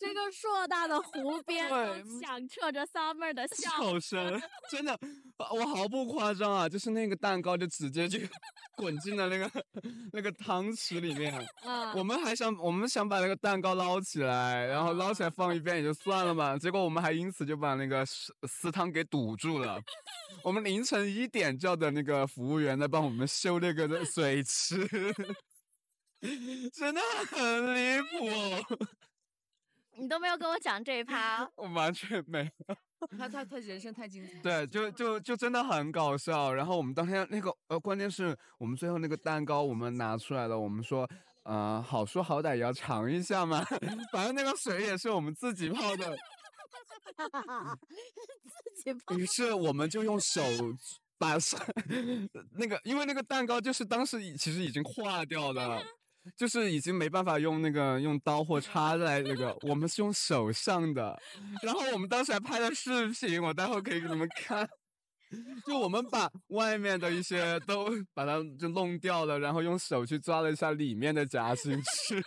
[0.00, 4.98] 这个硕大的湖 边都响彻着 Summer 的 笑笑声，真的，
[5.38, 8.18] 我毫不夸张啊，就是那个蛋糕就直接就
[8.76, 9.50] 滚进了那个
[10.12, 11.32] 那个汤池里面。
[11.62, 19.80] 啊我们还想，我们想把那个蛋糕捞起来，然后捞起来放一边也就算了嘛，结果我们还因此就把那个祠祠堂给堵住了。
[20.42, 24.86] 我们凌晨一点叫的那个服务员来帮我们修那个的水池，
[26.72, 28.76] 真的很离谱，
[29.96, 32.76] 你都没有跟我讲这一趴， 我完全没有。
[33.18, 34.40] 他他他人生太精彩。
[34.40, 36.52] 对，就就就真的很搞笑。
[36.52, 41.06] 然后我们当天那个呃，关键是我们最后那个蛋糕我们拿出来了，我们说，
[41.42, 43.62] 呃，好说好歹也要尝一下嘛。
[44.10, 46.16] 反正那个水也是我们自己泡的，
[48.74, 50.40] 自己泡于是我们就用手
[51.18, 51.58] 把手
[52.52, 55.84] 那个，因为那个蛋糕就是当时已其实已经化掉了。
[56.36, 61.20] 就是已经没办法用那个用刀或叉来那个，我们是用手上的，
[61.62, 64.68] 然后我们当时还拍了视频，我待会可以给你们看。
[65.66, 72.22] 就我们把外面的一些都把它就弄掉了，然后用手去抓了一下里面的夹心吃，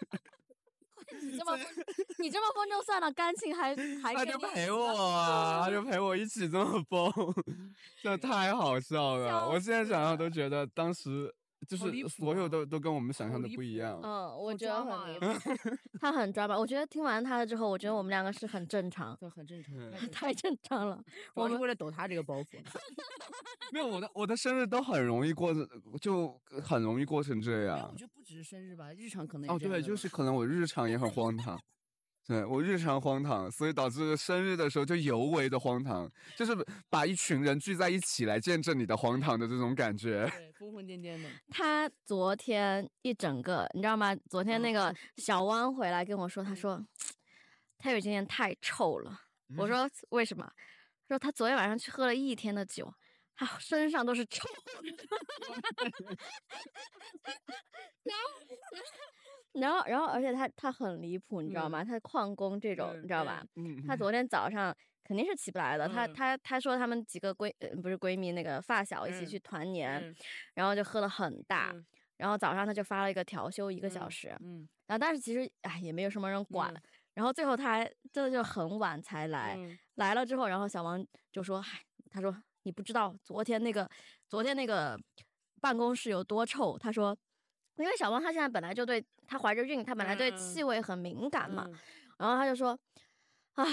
[1.21, 1.57] 你这么
[2.19, 7.09] 你这么疯就算了，感情还还他就陪我啊，他就陪我一起这么疯，
[8.03, 9.47] 这太好笑了。
[9.47, 11.33] 我现在想想都觉得当时
[11.67, 13.99] 就是所有啊都都跟我们想象的不一样。
[14.03, 15.25] 嗯，我觉得很离谱，
[15.99, 16.57] 他很抓马。
[16.57, 21.01] 我觉得听完他的之后，我觉得我们两个是很正常，对很正常，嗯太 正常了。
[21.33, 22.57] 我我们是为了抖他这个包袱。
[23.73, 25.53] 没有我的我的生日都很容易过，
[25.99, 27.97] 就很容易过成这样我。
[27.97, 31.59] 觉得不只是生日吧，日常可能哦，对，就是可能我日常也很荒唐，
[32.27, 36.53] 对我日常荒唐，所以导致生日的时候就尤为的荒唐，就是
[36.89, 40.29] 把一群人聚在一起来见证你的荒唐的这种感觉。
[40.35, 41.29] 对疯疯癫癫的。
[41.49, 44.13] 他昨天一整个，你知道吗？
[44.29, 46.85] 昨天那个小汪回来跟我说，他说
[47.77, 49.21] 他有今天太臭了。
[49.57, 50.45] 我说为什么？
[51.07, 52.93] 他说他昨天晚上去喝了一天的酒，
[53.37, 54.81] 他身上都是臭的。
[59.53, 61.83] 然后，然后，而且他他很离谱，你知道吗？
[61.83, 63.43] 他旷工这种，嗯你知道吧？
[63.55, 65.87] 嗯，他昨天早上肯定是起不来的。
[65.87, 70.15] 他嗯他他说他们几个闺呃不是闺蜜那个发小一起嗯去团年，嗯
[70.53, 71.85] 然后就喝了很大，嗯
[72.17, 76.81] 然后早上他就发了一个调休一个小嗯时，嗯，然后但是其实哎也没有什么人管，嗯
[77.15, 81.79] 然后最后他还真的就很晚才来，嗯来了之后，然后小王就说，嗨，
[82.11, 83.89] 他说你不知道昨天那个
[84.27, 84.99] 昨天那个
[85.59, 87.17] 办公室有多臭，他说。
[87.77, 91.75] 因为小汪他现在本来就对他怀着孕，他本来对气味很敏感嘛，嗯
[92.17, 92.77] 然后他就说，
[93.53, 93.65] 唉，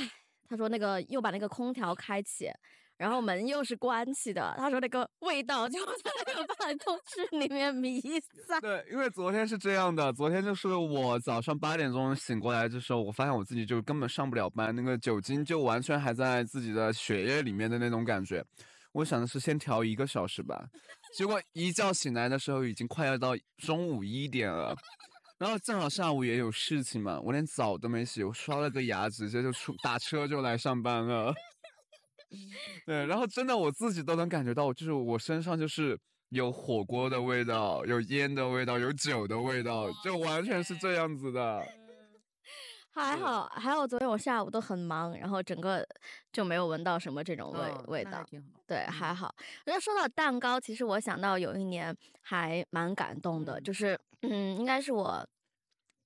[0.49, 2.51] 他说那个又把那个空调开启，
[2.99, 8.01] 然后门又是关起的，他说那个味道就 在那个办公室里面弥
[8.47, 8.61] 散。
[8.61, 18.45] 对，因为昨天是这样的，昨天就是我早上八点钟醒过来的时候，我发现我自己就根本上不了班，那个酒精就完全还在自己的血液里面的那种感觉。
[18.93, 20.69] 我想的是先调一个小时吧，
[21.17, 24.77] 结果一觉醒来的时候已经快要到中午一点了，
[25.39, 31.33] 然后正好下午也有事情嘛，我连澡都没洗，我刷了个牙，直接就出打车就来上班了。
[32.85, 35.97] 对，然后真的我自己都能感觉到，就是我身上就是
[36.31, 41.65] 有火锅的味道，有烟的味道，有酒的味道，就完全是这样子的。
[42.95, 45.87] 还好，还好，昨天我下午都很忙，然后整个
[46.33, 48.25] 就没有闻到什么这种味、嗯味道。
[48.67, 49.35] 对，还好。
[49.67, 55.27] 那说到蛋糕，其实我想到有一年还蛮感动的，嗯就是嗯，应该是我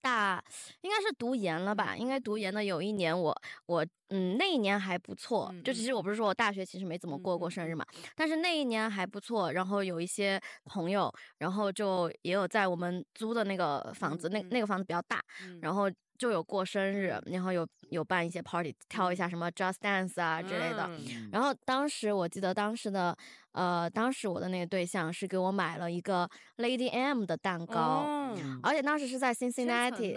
[0.00, 0.42] 大，
[0.80, 1.94] 应该是读研了吧？
[1.96, 5.50] 应该读研的有一年我，我嗯那一年还不错。
[5.52, 7.84] 嗯就其实我不是说我大学其实没怎么过过生日嘛，
[8.16, 9.52] 但是那一年还不错。
[9.52, 20.84] 然后有一些朋友，然后就也有在我们租的那个房子，那那个房子比较大，嗯然后就有过生日，然后有有办一些 party，跳一下什么 Just Dance 啊之类的。
[20.90, 23.16] 嗯然后当时我记得当时的
[23.52, 30.14] 呃，当时我的那个对象是给我买了一个 Lady M 的蛋糕，哦而且当时是在 Cincinnati，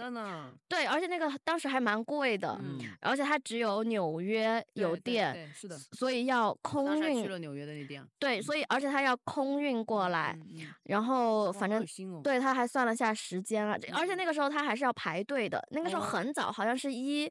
[0.68, 5.78] 对，而且那个当时还蛮贵的，嗯，而且它只有纽约有对对店，对是的。
[5.92, 8.06] 所以要空运去运，了纽约的那店。
[8.18, 10.38] 对，所以而且它要空运过来，
[10.84, 11.82] 然后反正。
[12.22, 15.62] 对，他还算了下时间了，而且嗯那个时候他还是要排队的。
[15.72, 17.30] 那个时候哦很早，好像是一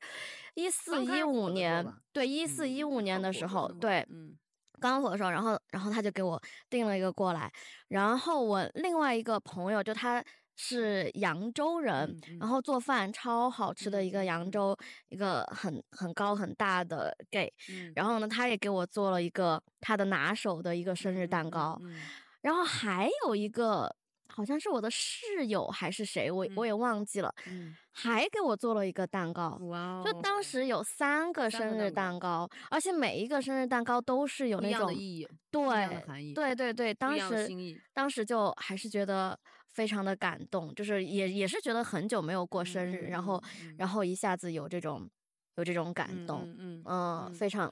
[0.55, 4.35] 一四一五年，对，一四一五年的时候，对，嗯
[4.81, 7.49] 刚刚火的时候，然后然后他就给我订了一个过来，
[7.87, 10.23] 然后我另外一个朋友就他
[10.57, 14.75] 是扬州人，然后做饭超好吃的一个扬州
[15.09, 17.93] 一个很很高很大的 gay，嗯。
[17.95, 22.01] 然后呢他也给我做了一个他的拿手的一个生日蛋糕，嗯。
[22.41, 23.95] 然后还有一个
[24.33, 29.57] 好像是我的室友还是谁，我我也忘记了，嗯，还给我做了一个蛋糕。
[29.69, 29.99] 哇。
[29.99, 37.49] 哦，就当时有三个生日蛋蛋糕，而且每一个生日蛋糕都是有那种意义，对对对对，当时
[37.93, 39.37] 当时就还是觉得
[39.69, 43.75] 非常的感动，就是也也是觉得很久没有过生日，嗯然后嗯。
[43.77, 45.09] 然后一下子有这种
[45.57, 46.55] 有这种感嗯动，
[46.85, 47.33] 嗯。
[47.33, 47.71] 非常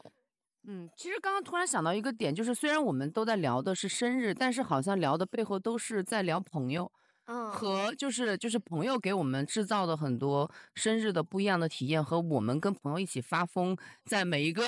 [0.71, 6.91] 嗯，其实刚刚突然想到一个点，就是虽然我们都在聊的是生日，但是好像聊的背后都是在聊朋友
[7.25, 7.49] 嗯。
[7.51, 14.63] 和就是就是朋友给我们制造的很多生日的不一样的体验，和我们跟朋友一起发疯，在每一个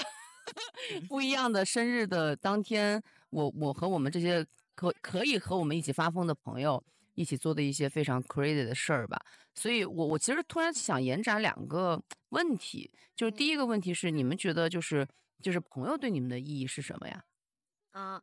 [1.08, 2.99] 不一样的生日的当天，
[3.30, 4.43] 我我和我们这些
[4.74, 6.84] 可可以和我们一起发疯的朋友
[7.14, 9.20] 一起做的一些非常 crazy 的事儿吧。
[9.54, 15.08] 所以我我其实突然想延展两个问题，就是第一个问题是你们觉得就是
[15.42, 17.24] 就是朋友对你们的意义是什么呀？
[17.92, 18.22] 啊。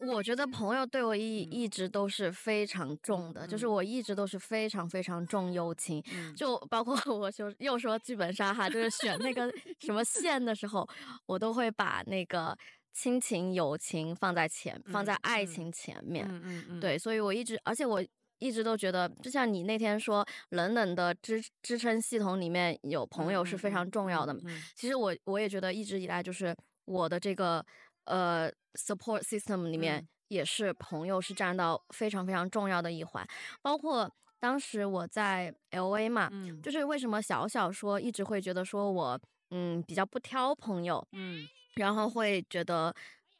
[0.00, 10.88] 我觉得朋友对我意义嗯一直都是非常重的，就是嗯我一直都是非常非常重友情，嗯就包括我就又说剧本杀哈，就是选那个 什么线的时候，
[11.26, 12.56] 我都会把那个
[12.92, 16.24] 亲情、友情放在前，放在爱情前面。
[16.30, 18.00] 嗯嗯嗯，对，所以我一直，而且我
[18.38, 24.36] 一直都觉得，就像你那天说，冷冷的支支撑系统里面有朋友是非常重要的
[24.74, 27.64] 其实我我也觉得一直以来就是我的这个
[28.04, 30.08] 呃 support system 里面嗯。
[30.28, 33.26] 也是朋友是占到非常非常重要的一环，
[33.62, 36.60] 包括当时我在 L A 嘛，嗯。
[36.60, 39.18] 就是为什么小小说一直会觉得说我
[39.50, 41.48] 嗯比较不挑朋友，嗯。
[41.76, 42.94] 然后会觉得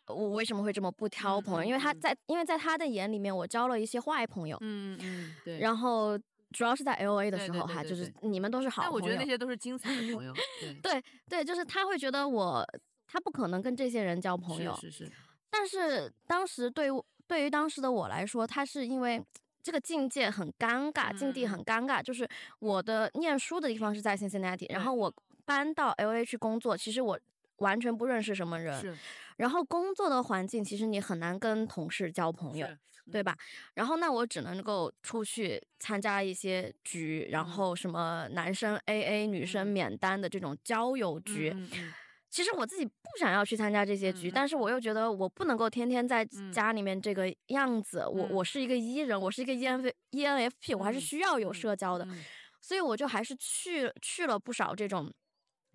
[0.08, 1.64] 我为什么会这么不挑朋友？
[1.64, 5.58] 因为他在因为在他的眼里面，我交了一些坏朋友，嗯嗯对。
[5.60, 6.18] 然后
[6.52, 8.90] 主要是在 L A 的时候哈，就是你们都是好朋友。
[8.90, 12.66] 但我觉得那些都是精彩的朋友，对， 对对，就是他会觉得我
[13.06, 15.12] 他不可能跟这些人交朋友，是是是，
[15.50, 19.22] 但是当时对于对于当时的我来说，他是因为。
[19.60, 22.02] 这个境界很尴尬，境地嗯很尴尬。
[22.02, 22.26] 就是
[22.60, 25.12] 我的念书的地方是在 Cincinnati，然后我
[25.44, 27.18] 搬到 L A 去工作，其实我
[27.58, 28.80] 完全不认识什么人。
[28.80, 28.96] 是
[29.36, 32.66] 然后工作的环境，其实你很难跟同事交朋友，
[33.12, 33.36] 对吧？
[33.74, 41.52] 然后那我只能够出去参加一些局，然嗯后什么男生 AA、女生嗯免单的这种交友局。
[41.54, 41.92] 嗯嗯
[42.30, 48.00] 其实我自己不想要去参加这些局，嗯但是我又觉得我不能够天天在嗯家里面这个样子。
[48.06, 52.22] 我嗯我是一个 E 人，我是一个 ENF ENFP，我还是嗯需要有嗯社交的，嗯
[52.60, 55.10] 所以我就还是去去了不少这种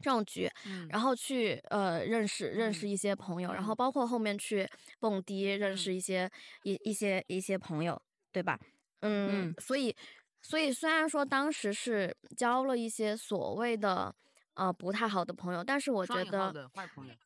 [0.03, 0.47] 这种局。
[0.67, 0.87] 嗯。
[0.89, 3.75] 然后去呃认识认识嗯一些朋友，然后嗯。
[3.75, 6.29] 包括后面去蹦迪认识嗯一些
[6.63, 7.99] 一一些一些朋友，
[8.31, 8.59] 对吧？
[9.01, 9.55] 嗯，嗯。
[9.59, 9.95] 所以
[10.41, 14.13] 所以虽然说当时是交了一些所谓的
[14.55, 16.69] 呃不太好的朋友，但是我觉得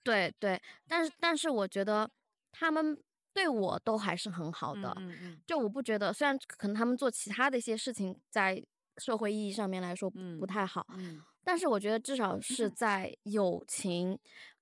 [0.03, 2.09] 对对，但是但是我觉得
[2.51, 2.97] 他们
[3.33, 5.41] 对我都还是很好的，嗯嗯。
[5.45, 8.63] 就我不觉得，虽然可能他们做其他的一些事情在
[8.97, 10.09] 社会意义上面来说
[10.39, 14.19] 不太好，嗯但是我觉得至少是在友情、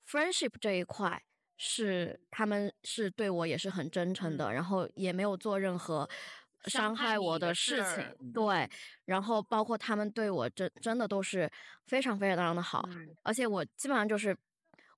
[0.07, 1.19] friendship 这一块，
[1.57, 6.07] 是他们是对我也是很真诚的，然后也没有做任何
[6.65, 8.31] 伤伤害害我的事情。
[8.31, 8.69] 对，
[9.05, 11.51] 然后包括他们对我真真的都是
[11.87, 13.09] 非常非常的好，嗯。
[13.23, 14.37] 而且我基本上就是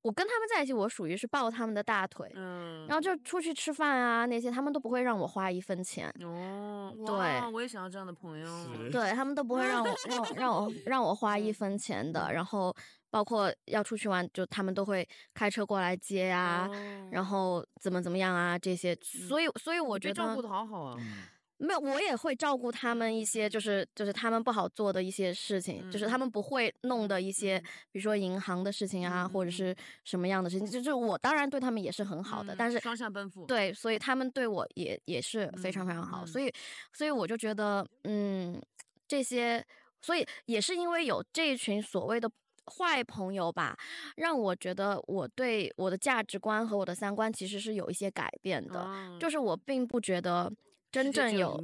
[0.07, 2.31] 我跟他们在一起，我属于是抱他们的大腿。
[2.35, 8.47] 嗯，然后就出去吃饭啊，那些他们都不会让我花一分钱，哦，对我也想要这样的朋友，
[8.89, 12.73] 对他们都不会让我让我让我 让我花一分钱的，然后
[13.09, 17.09] 包括要出去玩，就他们都会开车过来接呀、哦。
[17.11, 21.17] 然后怎么怎么样啊这些，所以所以我觉得被照顾的好好啊，嗯
[21.57, 26.19] 没有，我也会照顾他们一些，就是就是他们不好做的一些事情，就是他嗯。
[26.19, 27.63] 们不会弄的一些，嗯。
[27.91, 36.27] 比如说银行的事情啊，或者是什么样的事情，就是我当然对他们也是很好的，嗯但是双向奔赴，对，所以他们对我也也是非常嗯非常好，嗯。
[36.27, 36.51] 所以
[36.93, 38.61] 所以我就觉得，嗯，
[39.07, 39.65] 这些，
[40.01, 42.29] 所以也是因为有这一群所谓的
[42.77, 43.77] 坏朋友吧，
[44.17, 49.17] 让我觉得我对我的价值观和我的三观其实是有一些改变的，哦。
[49.19, 50.51] 就是我并不觉得
[50.91, 51.61] 真正有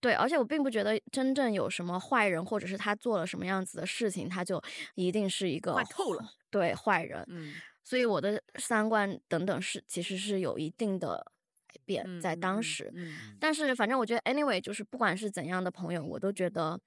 [0.00, 4.60] 对，而且我并不觉得真正有什么坏人，或者是他做了什么样子的事情，他就
[4.96, 7.24] 一定是一个坏透了，对坏人。
[7.28, 7.54] 嗯
[7.84, 11.24] 所以我的三观等等是其实是有一定的
[11.66, 12.90] 改变在当时。
[12.94, 16.78] 嗯但是反正我觉得 anyway，就是不管是怎样的朋友，我都觉得，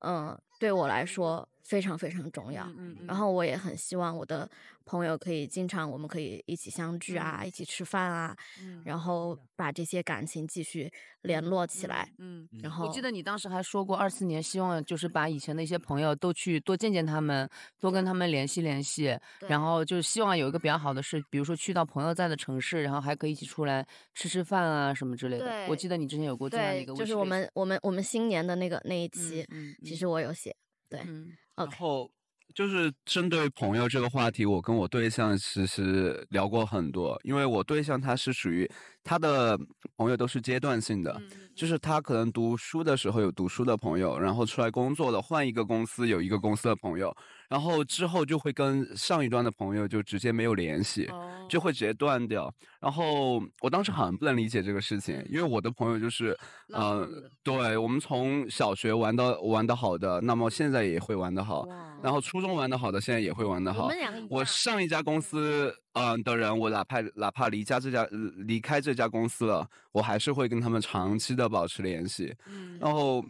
[0.00, 2.64] 嗯、对我来说非常非常重要。
[2.78, 4.48] 嗯然后我也很希望我的
[4.84, 10.90] 朋友可以经常，我们可以一起相聚啊，一起吃饭啊，嗯然后把这些感情继续
[11.22, 12.08] 联络起来。
[12.18, 12.48] 嗯。
[12.62, 17.48] 然后我记得你当时还说过，二四年希望就是把以前的一些朋友都去多见见他们，
[17.80, 25.66] 多跟他们联系联系，然后就希望有一个比较好的是，比如说去到朋友在的城市，然后还可以一起出来吃吃饭啊什么之类的。
[25.68, 30.54] 我记得你之前有过这样的一，个，就是我们我们我们新年的那个那一期，嗯嗯其实我有写。
[30.88, 32.10] 对嗯然后
[32.54, 38.70] 就是针对朋友这个话题，我跟我对象其实聊过很多，因为我对象他是属于
[39.02, 39.58] 他的
[39.96, 41.20] 朋友都是阶段性的，
[41.54, 47.14] 就是他可能读书的时候有读书的朋友，然后出来工作了换一个公司有一个公司的朋友，
[47.48, 51.06] 然后之后就会跟上一段的朋友就直接没有联系。
[51.06, 52.52] 哦就会直接断掉。
[52.80, 56.36] 然后我当时很不能理解这个事情，因为我的朋友就是，
[56.74, 57.08] 呃，
[57.44, 61.64] 对我们从小学玩到玩的好的，那么现在也会玩得好，
[62.02, 63.88] 然后初中玩的好的，现在也会玩得好
[64.28, 72.34] 我上一家公司，嗯、的人，我哪怕哪怕离家这家呃离开这家公司了，我还是会跟他们长期的保持联系。
[72.48, 73.24] 嗯然后，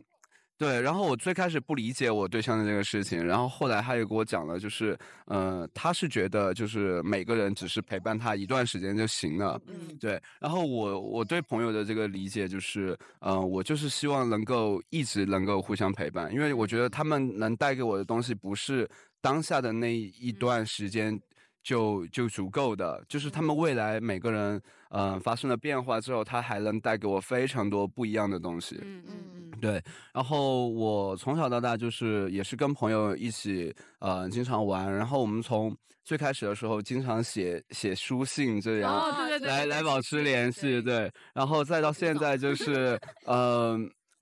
[0.58, 10.18] 对，然后我最开始不理解我对象的这个事情，然后后来他也给我讲了，就是，呃，他是觉得就是每个人只是陪伴他一段时间就行了，嗯对。
[10.40, 18.88] 然后我我对朋友的这个理解就是，嗯、我就是希望能够一直能够互相陪伴，因为我觉得他们能带给我的东西不是
[19.20, 21.20] 当下的那一段时间。
[21.66, 28.78] 就就足够的，就是他们未来每个人，呃，发生了变化之后，他还能带给我非常多不一样的东西。
[28.82, 29.82] 嗯嗯嗯对，
[30.14, 34.94] 然后我从小到大就是也是跟朋友一起，呃，经常玩。
[34.94, 40.80] 然后我们从最开始的时候经常写写书信这样，哦对对对来来保持联系。
[40.80, 43.76] 对对，然后再到现在就是，呃，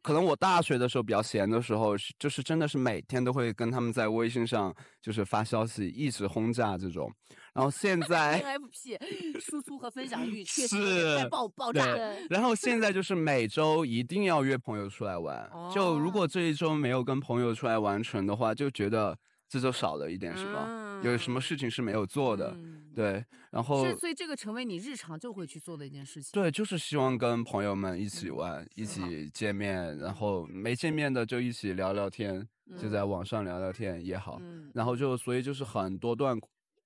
[0.05, 7.11] 可能我大学的时候比较闲的时候，是就是真的是每天都会跟他们在微信上就是发消息，一直轰炸这种。
[7.55, 11.85] 然后现 在 NFP 输出和分享欲 确实太爆爆炸。
[11.95, 19.17] 对然后现在就是每周一定要约朋友出来玩， 就如果这一周没有跟朋友出来完成的话，就觉得
[19.55, 26.33] 这就少了一点什么，有什么事情是没有做的，嗯对，然后是，所以这个成为你日常就会去做的一件事情。
[26.33, 32.45] 对，就是希望跟朋友们一起玩，一起见面，然后没见面的就一起聊聊天，
[32.77, 36.37] 就在网上聊聊天也好，嗯然后就所以就是很多段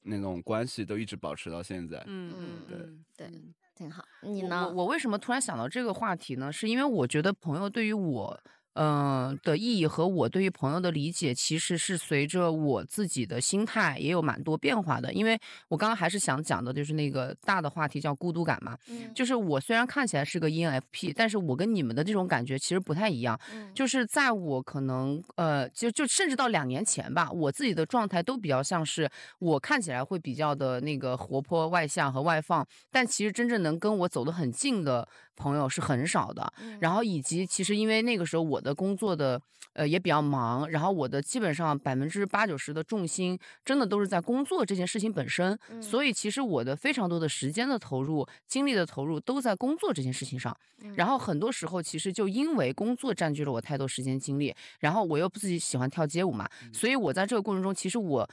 [0.02, 4.04] 那种关系都一直保持到现在，嗯嗯对嗯对嗯挺好。
[4.22, 4.68] 你呢？
[4.68, 6.52] 我我为什么突然想到这个话题呢？
[6.52, 8.38] 是因为我觉得朋友对于我，
[8.80, 15.12] 嗯、的意义和我对于朋友的理解，其实是随着我自己的心态也有蛮多变化的。
[15.12, 18.78] 因为我刚刚还是想讲的，就是那个大的话题叫孤独感嘛。
[18.88, 23.38] 嗯就是我虽然看起来是个 ENFP，但是我跟你们的这种感觉其实不太一样。
[23.52, 29.10] 嗯就是在我可能呃，就就甚至到两年前吧，我自己的状态都比较像是
[29.40, 35.08] 我看起来会比较的那个活泼外向和外放，但其实真正能跟我走得很近的
[35.38, 36.52] 朋友是很少的。
[36.60, 39.40] 嗯然后以及其实因为那个时候我的工作的
[39.72, 50.54] 呃也比较忙，然后我的基本上百分之八九十的重心真的都是在工作这件事情本身，嗯所以其实我的非常多的时间的投入、精力的投入都在工作这件事情上。
[50.82, 58.28] 嗯然后很多时候其实就因为工作占据了我太多时间精力，然后我又自己喜欢跳街舞嘛，所以我在这个过程中，其实我。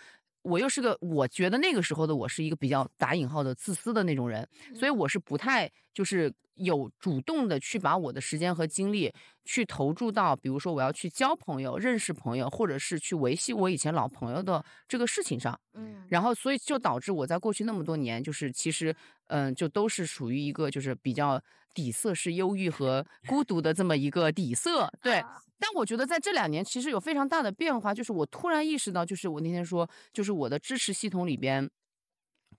[0.45, 9.11] 我又是个，我觉得那个时候的我是一个比较打引号的自私的那种人，所以我是不太就是有主动的去把我的时间和精力
[9.43, 15.59] 去投注到，比如说我要去交朋友、认识朋友，或者是去维系我以前老朋友的这个事情上。
[15.73, 18.95] 嗯然后，所以就导致我在过去那么多年，就是其实，
[19.27, 21.41] 嗯，就都是属于一个就是比较
[21.73, 24.89] 底色是忧郁和孤独的这么一个底色。
[25.01, 25.21] 对，
[25.59, 31.69] 但我觉得在这两年其实有非常大的变化，就是我突然意识到，就是我那天说，就是我的支持系统里边，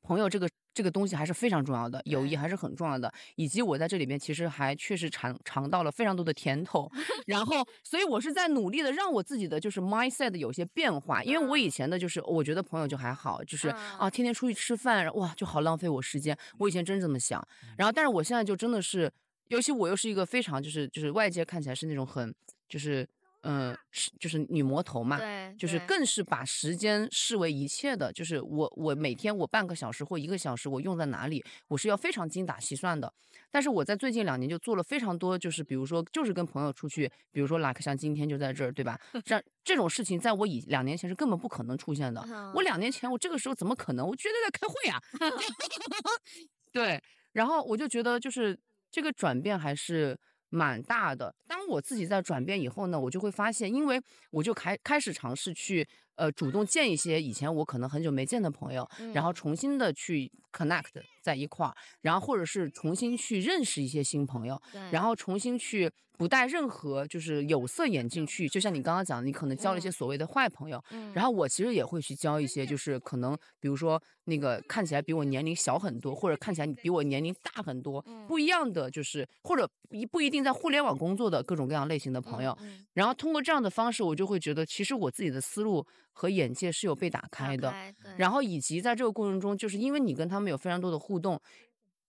[0.02, 6.86] 朋友这个这个东西还是非常重要的，友谊还是很重要的，以及我在这里面其实还确实尝尝到了非常多的甜头，
[7.24, 17.42] 然后所以我是在努力的让我自己的就是 mindset 有些变化，因为我以前的就是我觉得朋友就还好，就是啊天天出去吃饭，哇就好浪费我时间，我以前真这么想，
[17.78, 19.10] 然后但是我现在就真的是，
[19.48, 22.34] 尤其我又是一个非常就是就是外界看起来是那种很
[22.68, 23.08] 就是
[23.46, 33.12] 嗯、呃是就是女魔头嘛，对，就是更是把时间视为一切的，就是我我每天我半个小时或一个小时我用在哪里，我是要非常精打细算的。
[33.50, 39.00] 但是我在最近两年就做了非常多，就是比如说就是跟朋友出去，比如说 like 像今天就在这儿，对吧？
[39.24, 42.20] 这这种事情在我以两年前是根本不可能出现的。
[42.54, 44.06] 我两年前我这个时候怎么可能？
[44.06, 45.00] 我绝对在开会啊。
[46.72, 48.58] 对，然后我就觉得就是
[48.90, 50.18] 这个转变还是
[50.48, 51.34] 蛮大的。
[51.46, 55.86] 当我自己在转变以后呢，我就会发现，因为我就开开始尝试去
[56.16, 59.34] 呃主动见一些以前我可能很久没见的朋友，然后嗯。
[59.34, 60.84] 重新的去 connect
[61.22, 64.60] 在一块儿，然后或者是重新去认识一些新朋友，
[64.90, 69.92] 然后重新去不带任何就是有色眼镜去，就像你刚刚讲的，你可能交了一些嗯。
[69.92, 71.12] 所谓的坏朋友，嗯。
[71.12, 78.26] 然后我其实也会去交一些，就是可能比如说那个看起来比我年龄小很多，或者看起来比我年龄大很多，嗯。
[78.26, 82.56] 不一样的就是或者一不一定在互联网工作的各种各样类型的朋友，
[82.94, 85.86] 然后通过这样的方式，我就会觉得其实我自己的思路
[86.18, 87.74] 和眼界是有被打打开的。
[88.16, 91.38] 然后以及在这个过程中，就是因为你跟他们有非常多的互动，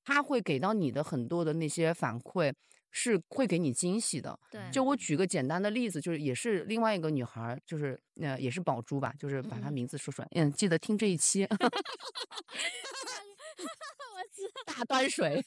[0.03, 2.53] 他会给到你的很多的那些反馈，
[2.91, 4.39] 是会给你惊喜的。
[4.49, 11.47] 对，就我举个简单的例子，就是也是另外一个女孩儿，就是呃也是宝珠吧，就是把她嗯名字说出来，嗯，记得听这一期。
[14.65, 15.43] 大端水，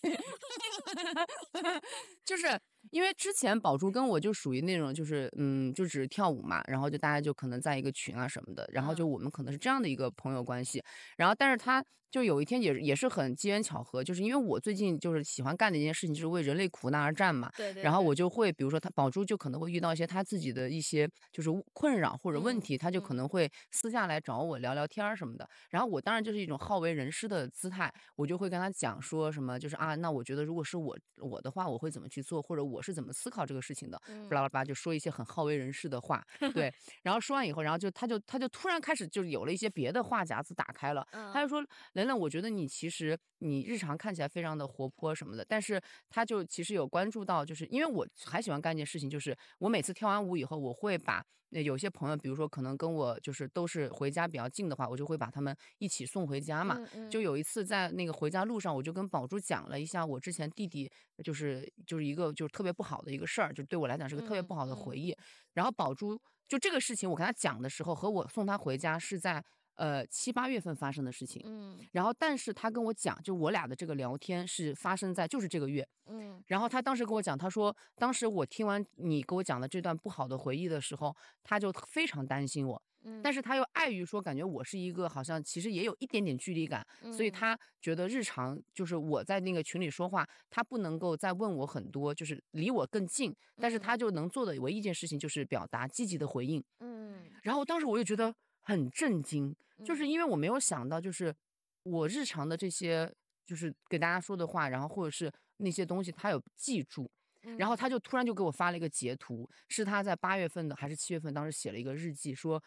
[2.24, 2.58] 就是
[2.90, 9.08] 因为之前宝珠跟我就属于那种，就是嗯，就只是跳舞嘛，然后就大家就可能在一个群啊什么的，然后就嗯。
[9.08, 10.82] 我们可能是这样的一个朋友关系，
[11.16, 23.14] 然后但是他就有一天也也是很机缘巧合，就是因为我最近就是喜欢干的一件事情，就是为人类苦难而战嘛，对对，然后我就会，比如说他宝珠就可能会遇到一些他自己的一些就是困扰或者问嗯题，他就可嗯。
[23.14, 25.48] 能会私下来找我聊聊天儿什么的。
[25.70, 36.72] 然后我当然就是一种好为人师的姿态，我就会跟他讲说什么，就是啊，那我觉得如果是我我的话，我会怎么去做，或者我是怎么思考这个事情的，嗯巴拉巴拉就说一些很好为人师的话，对。
[37.02, 41.62] 然后说完以后，然后就他就他就突然开始就有了一些别的话匣子打开了，嗯他就说
[41.94, 56.76] ：“lenlen，我觉得你其实你日常看起来非常的活泼什么的，但是他就其实有关注到，就是因为我还喜欢干一件事情，就是我每次跳完舞以后，我会把呃有些朋友，比如说可能跟我就是都是回家比较近的话，我就会把他们一起送回家嘛。
[56.78, 60.90] 嗯嗯就有一次在那个回家路上，我就跟宝珠讲了一下我之前弟弟
[61.24, 65.16] 就是就是一个就是特别不好的一个事儿，就对我来讲是个特别嗯不好的嗯回忆。
[65.54, 66.16] 然后宝珠
[66.48, 69.44] 就这个事情，我跟他讲的时候，和我送他回家是在
[69.76, 71.42] 呃七八月份发生的事情。
[71.44, 71.78] 嗯。
[71.92, 75.86] 然后，但是他跟我讲，就我俩的这个聊天是发生在就是这个月。
[76.06, 76.42] 嗯。
[76.46, 87.32] 然后他当时跟我讲，他说当时我听完你给我讲的这段不好的回忆的时候，他就非常担心我，嗯，但是他又碍于说感觉我是一个好像其实也有一点点距离感，所以嗯。
[87.32, 93.80] 他觉得日常就是我在那个群里说话，他不能够再问我很多，就是离我更近，但是嗯。
[93.80, 96.62] 他就能做的唯一一件事情就是表达积极的回应。
[96.80, 97.30] 嗯。
[97.42, 99.54] 然后当时我就觉得很震惊，
[99.84, 101.34] 就是嗯因为我没有想到，就是
[101.82, 103.12] 我日常的这些，
[103.46, 107.10] 就是给大家说的话，然后或者是那些东西，他有记住。
[107.56, 112.62] 然后他就突然就给我发了一个截图，是他在八月份的还是七月份，当时写了一个日记，说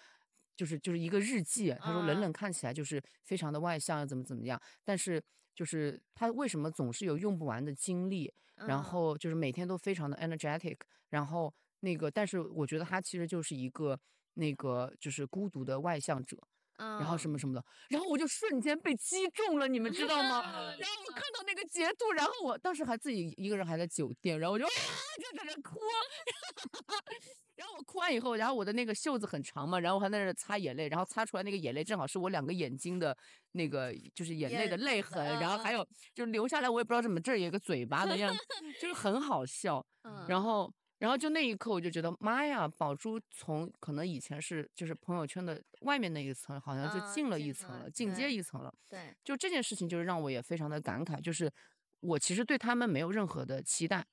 [0.55, 2.21] 就是就是一个日记，他说冷啊。
[2.21, 5.23] 冷看起来就是非常的外向，怎么怎么样，但是
[5.53, 8.83] 就是他为什么总是有用不完的精力，然嗯。
[8.83, 10.77] 后就是每天都非常的 energetic，
[11.09, 13.99] 然后那个，但是我觉得他其实就是一个
[14.33, 16.37] 那个就是孤独的外向者，
[16.77, 20.41] 然后什么么什么的，然后我就瞬间被击中了，你们知道吗？
[20.79, 24.69] 然后我看到那个截图，然后我当时还自己一个人还在酒店，然后我就啊
[25.17, 25.77] 就在那哭，
[27.55, 33.15] 然后我哭完以后，然后我的那个袖子很长嘛，然后我还在那擦眼泪，然后擦出来那个眼泪正好是我两个眼睛的
[33.51, 38.39] 那个就是眼泪的泪痕，然后还嗯有就是流下来，我也不知道怎么这儿有一个嘴巴的样子，
[38.81, 39.85] 就是很好笑。
[40.03, 40.25] 嗯。
[40.27, 40.73] 然后，
[41.03, 48.73] 然后就那一刻，我就觉得妈呀，宝珠从可能以前是就是朋友圈的外面那一层，好像就啊进了一层了，进阶一层了。
[48.87, 49.13] 对。
[49.21, 51.51] 就这件事情，就是让我也非常的感慨，就是
[51.99, 54.05] 我其实对他们没有任何的期待，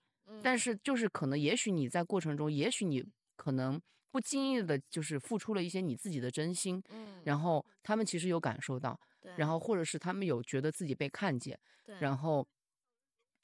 [0.43, 0.59] 但嗯。
[0.59, 3.81] 是就是可能，也许你在过程中，也许你可能
[4.11, 7.23] 不经意的，就是付出了一些你自己的真心，嗯。
[7.23, 8.99] 然后他们其实有感受到，
[9.37, 9.61] 然后。
[9.61, 11.95] 或者是他们有觉得自己被看见，对。
[12.01, 12.45] 然后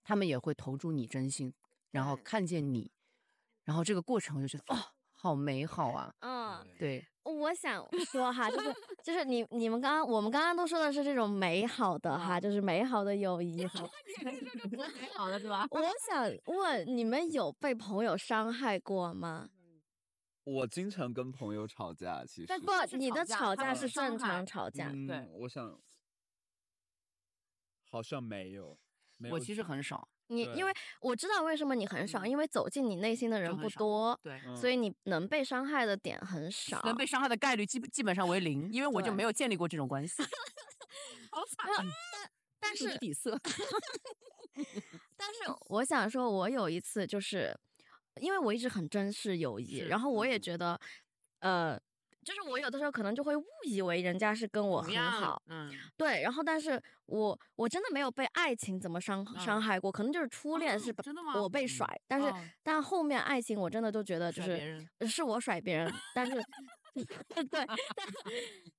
[0.03, 1.55] 他们也会投注你真心，
[1.92, 2.90] 然后看见你，
[3.67, 4.79] 然后这个过程我就觉得哦，
[5.12, 6.11] 好美好啊！
[6.21, 6.67] 嗯。
[6.79, 13.83] 对，我想说哈，就是就是你你们刚刚我们刚刚都说的是这种美好的哈，就是美好的友 谊哈。
[14.23, 15.67] 美好的是 吧？
[15.71, 16.25] 我想
[16.57, 19.49] 问你们有被朋友伤害过吗？
[20.45, 24.91] 我经常跟朋友吵架，其实但不，你的吵架是正常吵架。
[24.95, 25.77] 嗯对我想
[27.91, 28.79] 好像没有，
[29.19, 36.81] 没有我其实很少，对你因为我知道为什么你很少，嗯因为走进你内心的人不多，对，嗯所以你能被伤害的点很少。
[36.85, 40.22] 能被伤害的概率基基本上为零，因为我就没有建立过这种关系。
[41.31, 41.87] 好惨，
[42.59, 43.39] 但这是底色。
[45.16, 47.55] 但是我想说，我有一次就是，
[48.20, 50.81] 因为我一直很珍视友谊，然后我也嗯觉得，
[51.41, 51.79] 呃，
[52.27, 59.62] 就是我有的时候可能就会误以为人家是跟我很好，嗯，对，然后但是我我真的没有被爱情怎么伤伤嗯。
[59.62, 61.41] 害过，可能就是初恋哦是真的吗？
[61.41, 62.45] 我被甩，但是哦。
[62.64, 66.33] 但后面爱情我真的就觉得就是是我甩别人，但是
[67.49, 67.77] 对，但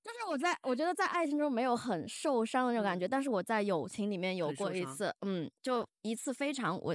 [0.03, 6.93] 就是我在我觉得在爱情中没有很受伤的那种感觉，但是我在友情里面有过一次，嗯，就一次非常我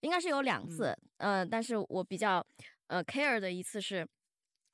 [0.00, 2.42] 应该是有两次，呃，但是我比较
[2.86, 4.08] 呃 care 的一次是。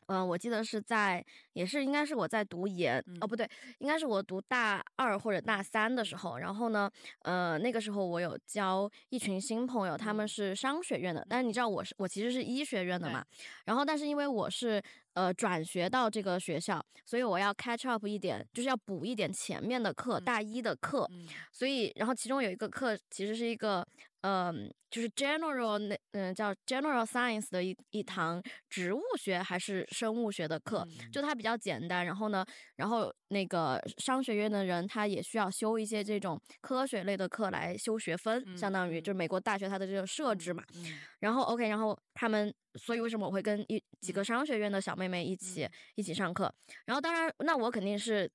[0.08, 3.48] 嗯、我记得是在，也是应该是我在读研，哦不对，
[3.78, 6.38] 应该是我读大二或者大三的时候。
[6.38, 6.90] 然后呢，
[7.22, 13.24] 呃，那个时候我有交一群新朋友，他们是商学院的，但是你知道我是我其实是医学院的嘛，
[13.66, 14.82] 然后但是因为我是
[15.12, 21.08] 呃转学到这个学校，所以我要 catch up 一点，就是要补一点前面的课，大一的课，
[21.52, 23.86] 所以然后其中有一个课其实是一个
[24.22, 32.04] 嗯、就是 general 那嗯、叫 general science 的一一堂植物学还是生物学的课，就它比较简单。
[32.04, 32.44] 然后呢，
[32.76, 40.64] 然后那个商学院的人他也需要修一些这种科学类的课来修学分，相当于就是美国大学它的这个设置嘛。
[41.20, 46.52] 然后 OK，然后他们，所以为什么我会跟一几个商学院的小妹妹一起、一起上课？
[46.86, 48.30] 然后当然，那我肯定是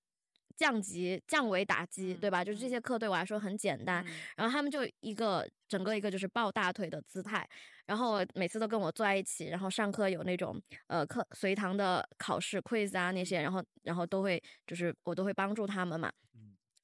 [0.55, 2.43] 降级、降维打击，对吧？
[2.43, 7.47] 就是这些课对我来说很简单，然后他们就一个整个一个就是抱大腿的姿态，
[7.85, 16.11] 然后每次都跟我坐在一起，然后上课有那种呃课随堂的考试 quiz 啊那些，然后然后都会就是我都会帮助他们嘛。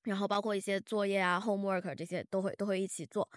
[0.10, 3.28] 然后包括一些作业啊、homework 这些都会都会一起做，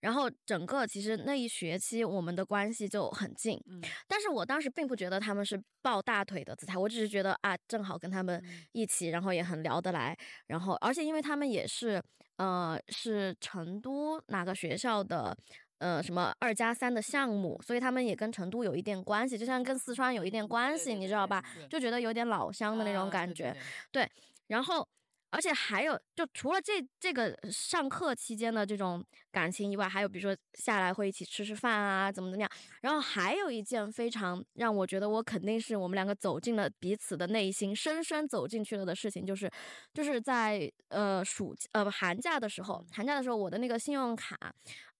[0.00, 3.58] 然后整个其实那一学期我们的关系就很近，
[4.06, 10.16] 但是我当时并不觉得他们是抱大腿的姿态，我只是觉得啊，正好跟他们一起，然后也很聊得来，
[10.46, 12.02] 然后而且因为他们也是
[12.36, 15.36] 呃是成都哪个学校的。
[15.80, 21.40] 呃，什么二加三的项目，所以他们也跟成都有一点关系，就像跟四川有一点关系，你知道吧？
[21.70, 23.56] 就觉得有点老乡的那种感觉。
[23.92, 24.10] 对，
[24.48, 24.84] 然后
[25.30, 32.50] 而且还有，就除了这这个上课期间的这种感情以外，还有比如说下来会一起吃吃饭啊，怎么怎么样。
[32.80, 39.50] 然后还有一件非常让我觉得我肯定是我们两个走进了彼此的内心，深深走进去了的事情，就是
[39.92, 44.36] 就是在呃暑呃不寒假的时候，寒假的时候我的那个信用卡，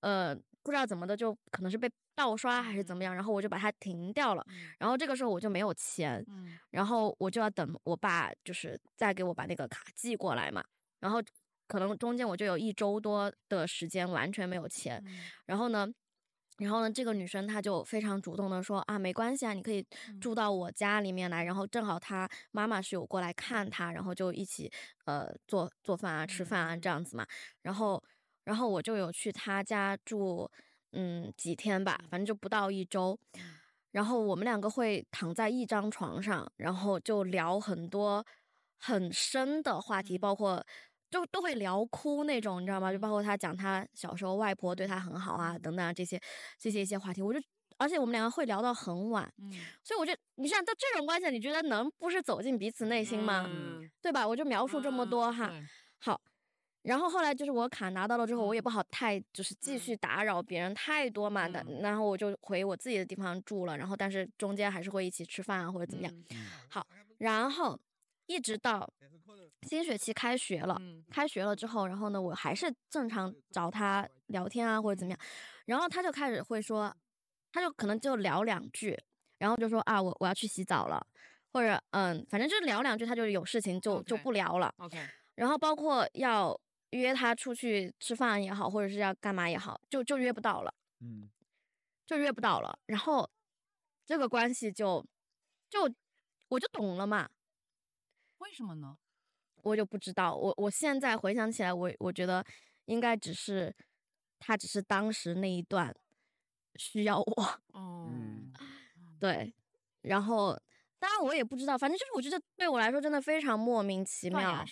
[0.01, 0.37] 呃
[0.69, 4.45] 不知道怎么的就可能是被盗刷还是怎么样，然后我就把它停掉了，
[4.79, 6.23] 然后这个时候我就没有钱，
[6.69, 10.63] 然后我就要等我爸就是再给我把那个卡寄过来嘛，
[11.01, 11.23] 然后
[11.67, 15.03] 可能中间我就有一周多的时间完全没有钱，
[15.47, 15.89] 然后呢。
[16.59, 19.87] 然后呢，这个女生她就非常主动的说啊，没关系啊，你可以
[20.21, 21.45] 住到我家里面来。
[21.45, 24.69] 然后正好她妈妈是有过来看她，然后就一起
[25.05, 27.25] 呃做做饭啊、吃饭啊这样子嘛。
[27.63, 28.03] 然后，
[28.49, 30.51] 然后我就有去他家住，
[30.93, 33.21] 嗯，几天吧，反正就不到一周。
[33.91, 38.25] 然后我们两个会躺在一张床上，然后就聊很多
[38.79, 40.65] 很深的话题，包括
[41.11, 42.91] 就都会聊哭那种，你知道吗？
[42.91, 46.19] 就包括他讲他小时候外婆对他很好啊，等等啊这些
[46.59, 47.39] 这些一些话题，我就
[47.77, 49.31] 而且我们两个会聊到很晚，
[49.85, 53.47] 所以我就你像到这种关系，你觉得能不是走进彼此内心吗？
[54.01, 54.27] 对吧？
[54.27, 55.53] 我就描述这么多哈，
[55.99, 56.19] 好。
[56.89, 63.77] 然后后来就是我卡拿到了之后，我也不好太就是继续打扰别人太多嘛的，然后我就回我自己的地方住了。
[63.77, 66.25] 然后但是中间还是会一起吃饭啊或者怎么样。
[66.71, 66.87] 好，
[67.19, 67.79] 然后
[68.25, 68.91] 一直到
[69.67, 70.81] 新学期开学了，
[71.11, 75.21] 开学了之后，然后呢，我还是正常找他聊天啊或者怎么样，
[75.67, 76.91] 然后他就开始会说，
[77.53, 78.99] 他就可能就聊两句，
[79.37, 81.07] 然后就说啊我我要去洗澡了，
[81.53, 84.73] 或者嗯反正就是聊两句，他就有事情就就不聊了。
[84.79, 84.99] OK，
[85.35, 86.59] 然后包括要
[86.91, 91.29] 约他出去吃饭也好，或者是要干嘛也好，就就约不到了，嗯，
[92.07, 92.79] 就约不到了。
[92.87, 93.29] 然后
[94.07, 95.05] 这个关系就
[95.69, 95.93] 就
[96.49, 97.29] 我就懂了嘛，
[98.39, 98.97] 为什么呢？
[99.63, 100.35] 我就不知道。
[100.35, 102.45] 我我现在回想起来，我我觉得
[102.87, 103.75] 应该只是
[104.39, 105.95] 他只是当时那一段
[106.77, 108.53] 需要我，哦，嗯
[109.21, 109.53] 对。
[110.03, 110.59] 然后
[110.99, 114.65] 当然我也不知道，反正就是我觉得对我来说真的非常莫名其妙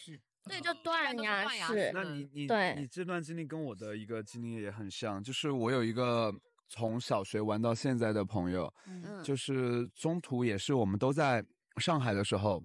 [0.49, 1.91] 对，就断都是崖式式。
[1.93, 6.33] 那你你对你这段经历跟我的一个经历也很像，就是我有一个
[6.69, 11.45] 从小学玩到现在的朋友，嗯就是中途也是我们都在
[11.79, 12.63] 上海的时候，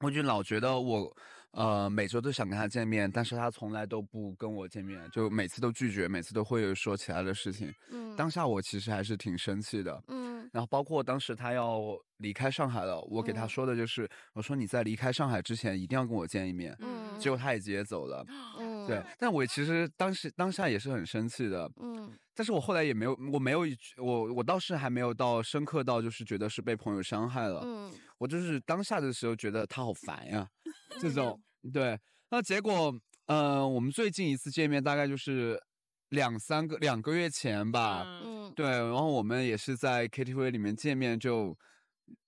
[0.00, 1.16] 我就老觉得我
[1.52, 7.72] 呃每周都想跟他见面，但是他从来都不跟我见面，就每次都拒绝，每次都会说其他的事情。
[7.90, 11.80] 嗯当下我其实还是挺生气的，嗯然后包括当时他要
[12.18, 16.76] 离开上海了，我给他嗯说的就是，我说你在离开上海之前一定要跟我见一面。
[16.80, 18.24] 嗯结果他也直接走了，
[18.58, 22.10] 嗯对，但我其实当时当下也是很生气的，嗯。
[22.34, 27.92] 但是我后来也没有，我没有一我我倒是还没有到深刻到就是觉得是被朋友伤害了，嗯。
[28.18, 30.48] 我就是当下的时候觉得他好烦呀，
[31.00, 31.38] 这种
[31.72, 31.98] 对，
[32.30, 32.94] 那结果
[33.26, 35.60] 呃，我们最近一次见面大概就是
[36.08, 38.48] 两三个两个月前吧，嗯。
[38.48, 41.56] 嗯对，然后我们也是在 KTV 里面见面就。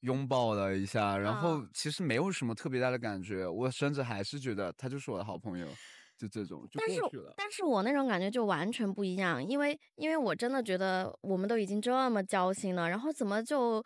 [0.01, 5.67] 拥抱了一下，然后啊其实没有什么特别大的感觉，我甚至还是觉得他就是我的好朋友，
[6.17, 7.35] 就这种就但是过去了。
[7.37, 13.83] 但是我那种感觉就完全不一样，因为因为我真的觉得我们都已经这么交心了，然后怎么就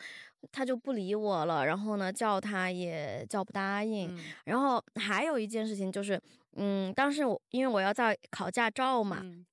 [0.52, 4.20] 他就不理我了，然后呢叫他也叫不答应，嗯。
[4.44, 6.20] 然后还有一件事情就是，
[6.56, 9.44] 嗯，当时我因为我要在考驾照嘛，嗯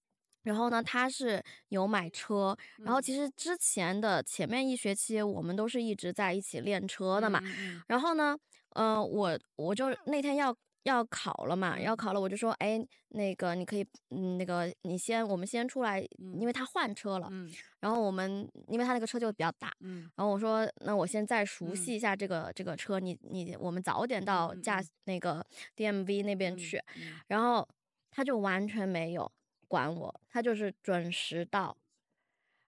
[0.44, 3.02] 然后呢，他是有买车，然后嗯。
[3.02, 7.41] 其实之前的前面一学期我们都是一直在一起练车的嘛，
[7.88, 8.38] 然后呢，
[8.76, 12.80] 嗯、我我就那天要要考了嘛，要嗯考了，我就说，哎，
[13.10, 17.50] 那个你可以，嗯，那个你先，我们先出来，嗯因为他换车了，嗯。
[17.80, 20.12] 然后我们因为他那个车就比较大，嗯。
[20.16, 21.76] 然后我说，那我先再熟嗯。
[21.76, 24.88] 悉一下这个、这个车，你你我们早点到驾、嗯。
[25.06, 27.22] 那个 DMV 那边嗯去，嗯。
[27.28, 27.68] 然后
[28.12, 29.32] 他就完全没有
[29.74, 31.76] 管我，他就是准时到。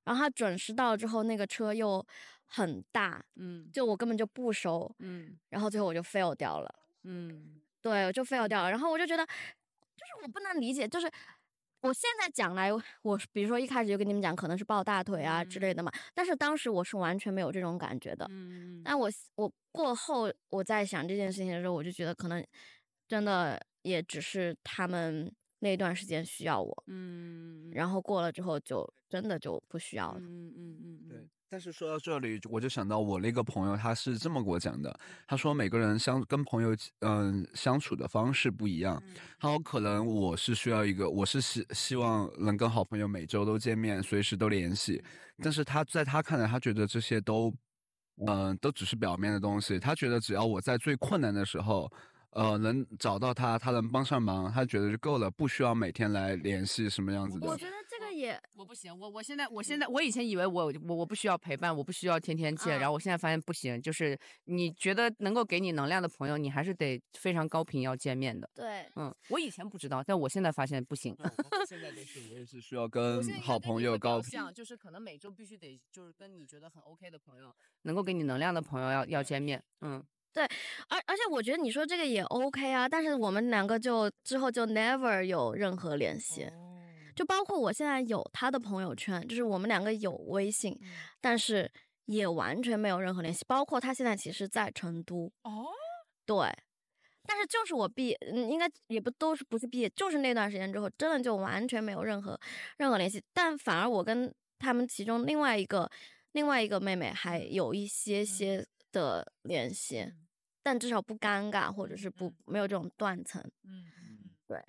[0.04, 2.04] 然后他准时到之后，那个车又
[2.46, 6.76] 很大，嗯就我根本就不熟，嗯然后最后我就 fail 掉了。
[7.04, 8.72] 嗯对，我就 fail 掉了。
[8.72, 11.12] 然后我就觉得，就是我不能理解，就是
[11.82, 12.72] 我现在讲来，
[13.04, 18.26] 我比如说一开始就跟你们讲，可能是抱大腿啊之类的嘛，但是当时我是完全没有这种感觉的。
[18.32, 22.44] 嗯但我我过后我在想这件事情的时候，我就觉得可能
[23.08, 25.32] 真的也只是他们
[25.66, 30.20] 那段时间需要我，嗯然后过了之后就真的就不需要了。
[30.20, 34.96] 嗯嗯嗯对，但是说到这里，我就想到我那个朋友，他是这么给我讲的，
[35.28, 39.02] 他说每个人相跟朋友嗯、相处的方式不一样，
[39.40, 45.04] 他说可能我是需要一个，我是希希望能跟好朋友每周都见面，随时都联系，
[45.42, 47.52] 但是他在他看来，他觉得这些都
[48.28, 51.92] 嗯、都只是表面的东西，他觉得只要我在最困难的时候。
[52.36, 57.48] 呃，能找到他，他能帮上忙，他觉得就够了，不需要每天来联系什么样子的。
[57.48, 68.50] 我觉得这个也我不行，我我现在我现在我以前以为我我我不需要陪伴，我不需要天天见，嗯然后我现在发现不行，就是你觉得能够给你能量的朋友，你还是得非常高频要见面的。
[68.54, 68.86] 对。
[68.98, 71.16] 嗯，我以前不知道，但我现在发现不行。
[71.66, 74.38] 现在就是我也是需要跟好朋友高频。
[74.54, 79.64] 就是可能每周必须得就是跟你觉得很 OK 的朋友，能够给你能量的朋友要要见面。
[79.82, 80.04] 嗯，
[80.44, 86.48] 而而且我觉得你说这个也 OK 啊，但是我们两个就之后就 never 有任何联系，
[87.16, 90.78] 就包括我现在有他的朋友圈，就是我们两个有微信，
[91.22, 91.72] 但是
[92.06, 95.66] 也完全没有任何联系，包括他现在其实在成都，哦，
[96.26, 96.36] 对，
[97.26, 102.40] 但是就是我毕业，嗯，应该也不都是不是毕业，就是那段时间之后，真的就完全没有任何
[102.78, 105.90] 任何联系，但反而我跟他们其中另外一个
[106.34, 110.12] 另外一个妹妹还有一些些的联系，
[110.66, 113.40] 但至少不尴尬，或者是不没有这种断层。
[113.66, 114.66] 嗯嗯，对，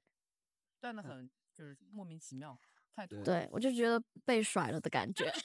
[0.79, 2.55] 断的很就是莫名其妙，
[2.95, 5.33] 太多对我就觉得被甩了的感觉。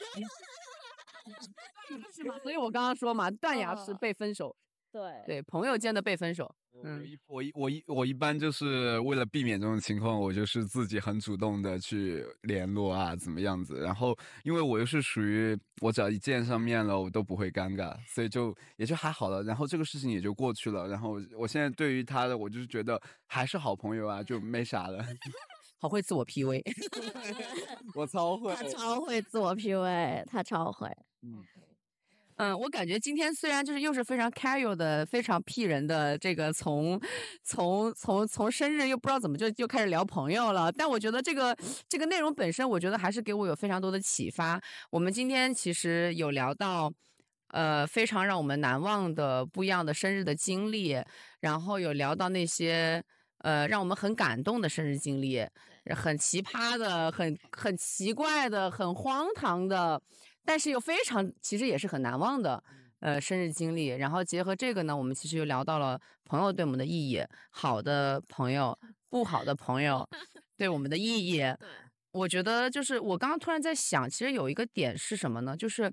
[2.12, 2.38] 是吗？
[2.40, 4.54] 所以我刚刚说嘛，断崖式嗯被分手，
[4.92, 6.54] 对对朋友间的被分手。
[6.74, 13.80] 我嗯一我一我一我一般就是为了避免这种情况，我就是自己很主动的去联络啊，怎么样子。
[13.80, 19.42] 然后因为我又是属于我只要一见上面了，我都不会尴尬，所以就也就还好了。
[19.42, 20.88] 然后这个事情也就过去了。
[20.88, 25.04] 然后我现在对于他的，我就是觉得还是好朋友啊，就没啥了。
[25.78, 26.62] 好会自我 PUA。
[27.94, 30.88] 我超会，他超会自我 PUA，他超会。
[31.22, 31.42] 嗯，
[32.42, 37.00] 嗯，我感觉今天虽然就是又是非常 casual 的、非常 P 人的这个从
[37.44, 41.56] 从从从生日又不知道怎么就就开始聊朋友了，但我觉得这个
[41.88, 44.60] 这个内容本身，我觉得还是给我有非常多的启发。
[44.90, 46.92] 我们今天其实有聊到。
[47.54, 50.98] 呃，非常让我们难忘的不一样的生日的经历，
[51.40, 53.04] 然后有聊到那些
[53.40, 55.46] 呃让我们很感动的生日经历，
[55.94, 60.00] 很奇葩的、很很奇怪的、很荒唐的，
[60.44, 62.62] 但是又非常其实也是很难忘的
[63.00, 63.88] 呃生日经历。
[63.88, 68.78] 然后结合这个呢，我们其实又聊到了朋友对我们的意义，好的朋友、
[69.08, 70.08] 不好的朋友
[70.56, 71.42] 对我们的意义。
[72.12, 75.56] 我觉得就是我刚刚突然在想，其实有一个点是什么呢？
[75.56, 75.90] 就是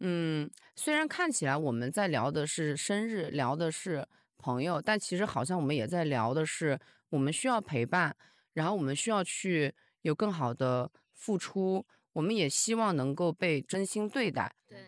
[0.00, 6.78] 嗯，虽然看起来我们在聊的是生日，聊的是朋友，但其实好像我们也在聊的是
[7.08, 8.14] 我们需要陪伴，
[8.52, 9.72] 然后我们需要去
[10.02, 14.52] 有更好的付出，我们也希望能够被真心对待。
[14.68, 14.78] 对，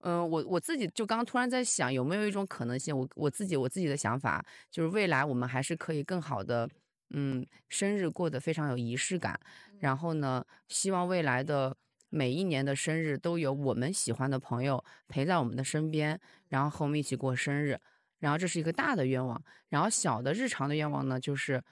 [0.00, 2.96] 嗯，我我自己就刚刚突然在想，有没有一种可能性？
[2.96, 6.68] 我我自己我自己的想法就是，未来我们还是可以更好的，
[7.10, 9.38] 嗯，生日过得非常有仪式感。
[9.80, 11.76] 然后呢，希望未来的
[12.08, 17.78] 每一年的生日都有我们喜欢的朋友陪在我们的身边，然后和我们一起过生日。
[18.20, 21.62] 然后这是一个大的愿望，然后小的日常的愿望呢，就是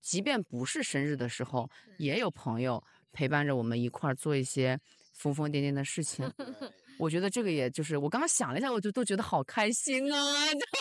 [0.00, 1.68] 即便不是生日的时候，
[1.98, 2.80] 也有朋友
[3.12, 4.78] 陪伴着我们一块儿做一些
[5.14, 6.30] 疯疯癫癫的事情。
[6.98, 10.18] 我觉得这个也就是我刚刚想了一下，我就都觉得好开心啊！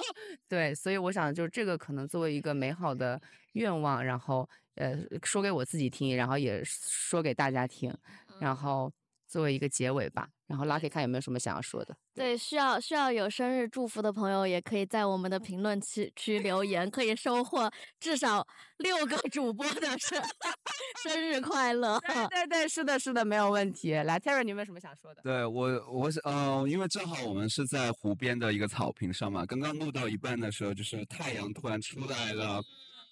[0.50, 3.22] 对，所以我想就是这个可能作为一个美好的
[3.54, 7.96] 愿望，然后呃说给我自己听，然后也说给大家听，
[8.42, 8.92] 然后
[9.30, 10.28] 作为一个结尾吧。
[10.48, 11.96] 然后 Lucky 看有没有什么想要说的。
[12.16, 18.46] 对，需要需要有生日祝福的朋友，也可以在我们的评论区区留言，可以收获至少
[18.78, 20.20] 六个主播的生
[21.04, 22.00] 生日快乐。
[22.00, 23.94] 对对对，是的，是的，没有问题。
[23.94, 25.22] 来，Terry，你有没有什么想说的？
[25.22, 32.60] 对我，我是嗯、因为正好我们是在湖边的一个草坪上嘛，刚刚录到一半的时候，就是太阳突然出来了。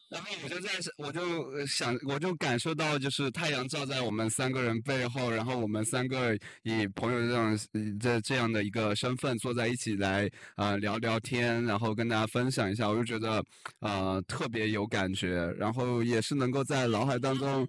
[0.10, 7.60] 然后我就在，我就呃想，我就感受到，就是太阳照在我们三个人背后，然后我们三个以朋友这样
[8.00, 13.44] 这这样的一个身份坐在一起来呃聊聊天，然后跟大家分享一下，我就觉得
[13.80, 17.68] 呃特别有感觉，然后也是能够在脑海当中。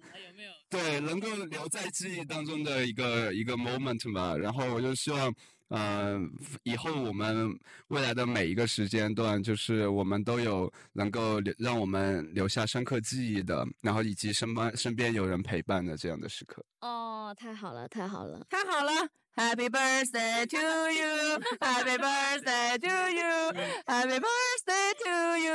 [0.69, 4.37] 对，能够留在记忆当中的一个一个 moment 吧。
[4.37, 5.33] 然后我就希望，
[5.69, 6.19] 呃，
[6.63, 7.57] 以后我们
[7.87, 16.65] 未来的每一个时间段，就是我们都有能够留让我们留下深刻记忆的，然后以及身边身边有人陪伴的这样的时刻。
[16.81, 18.45] 哦，太好了，太好了。
[18.49, 18.91] 太好了
[19.35, 23.53] ！Happy birthday to you, Happy birthday to you,
[23.85, 25.53] Happy birthday to you,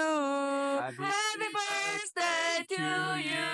[0.80, 3.44] Happy birthday to you.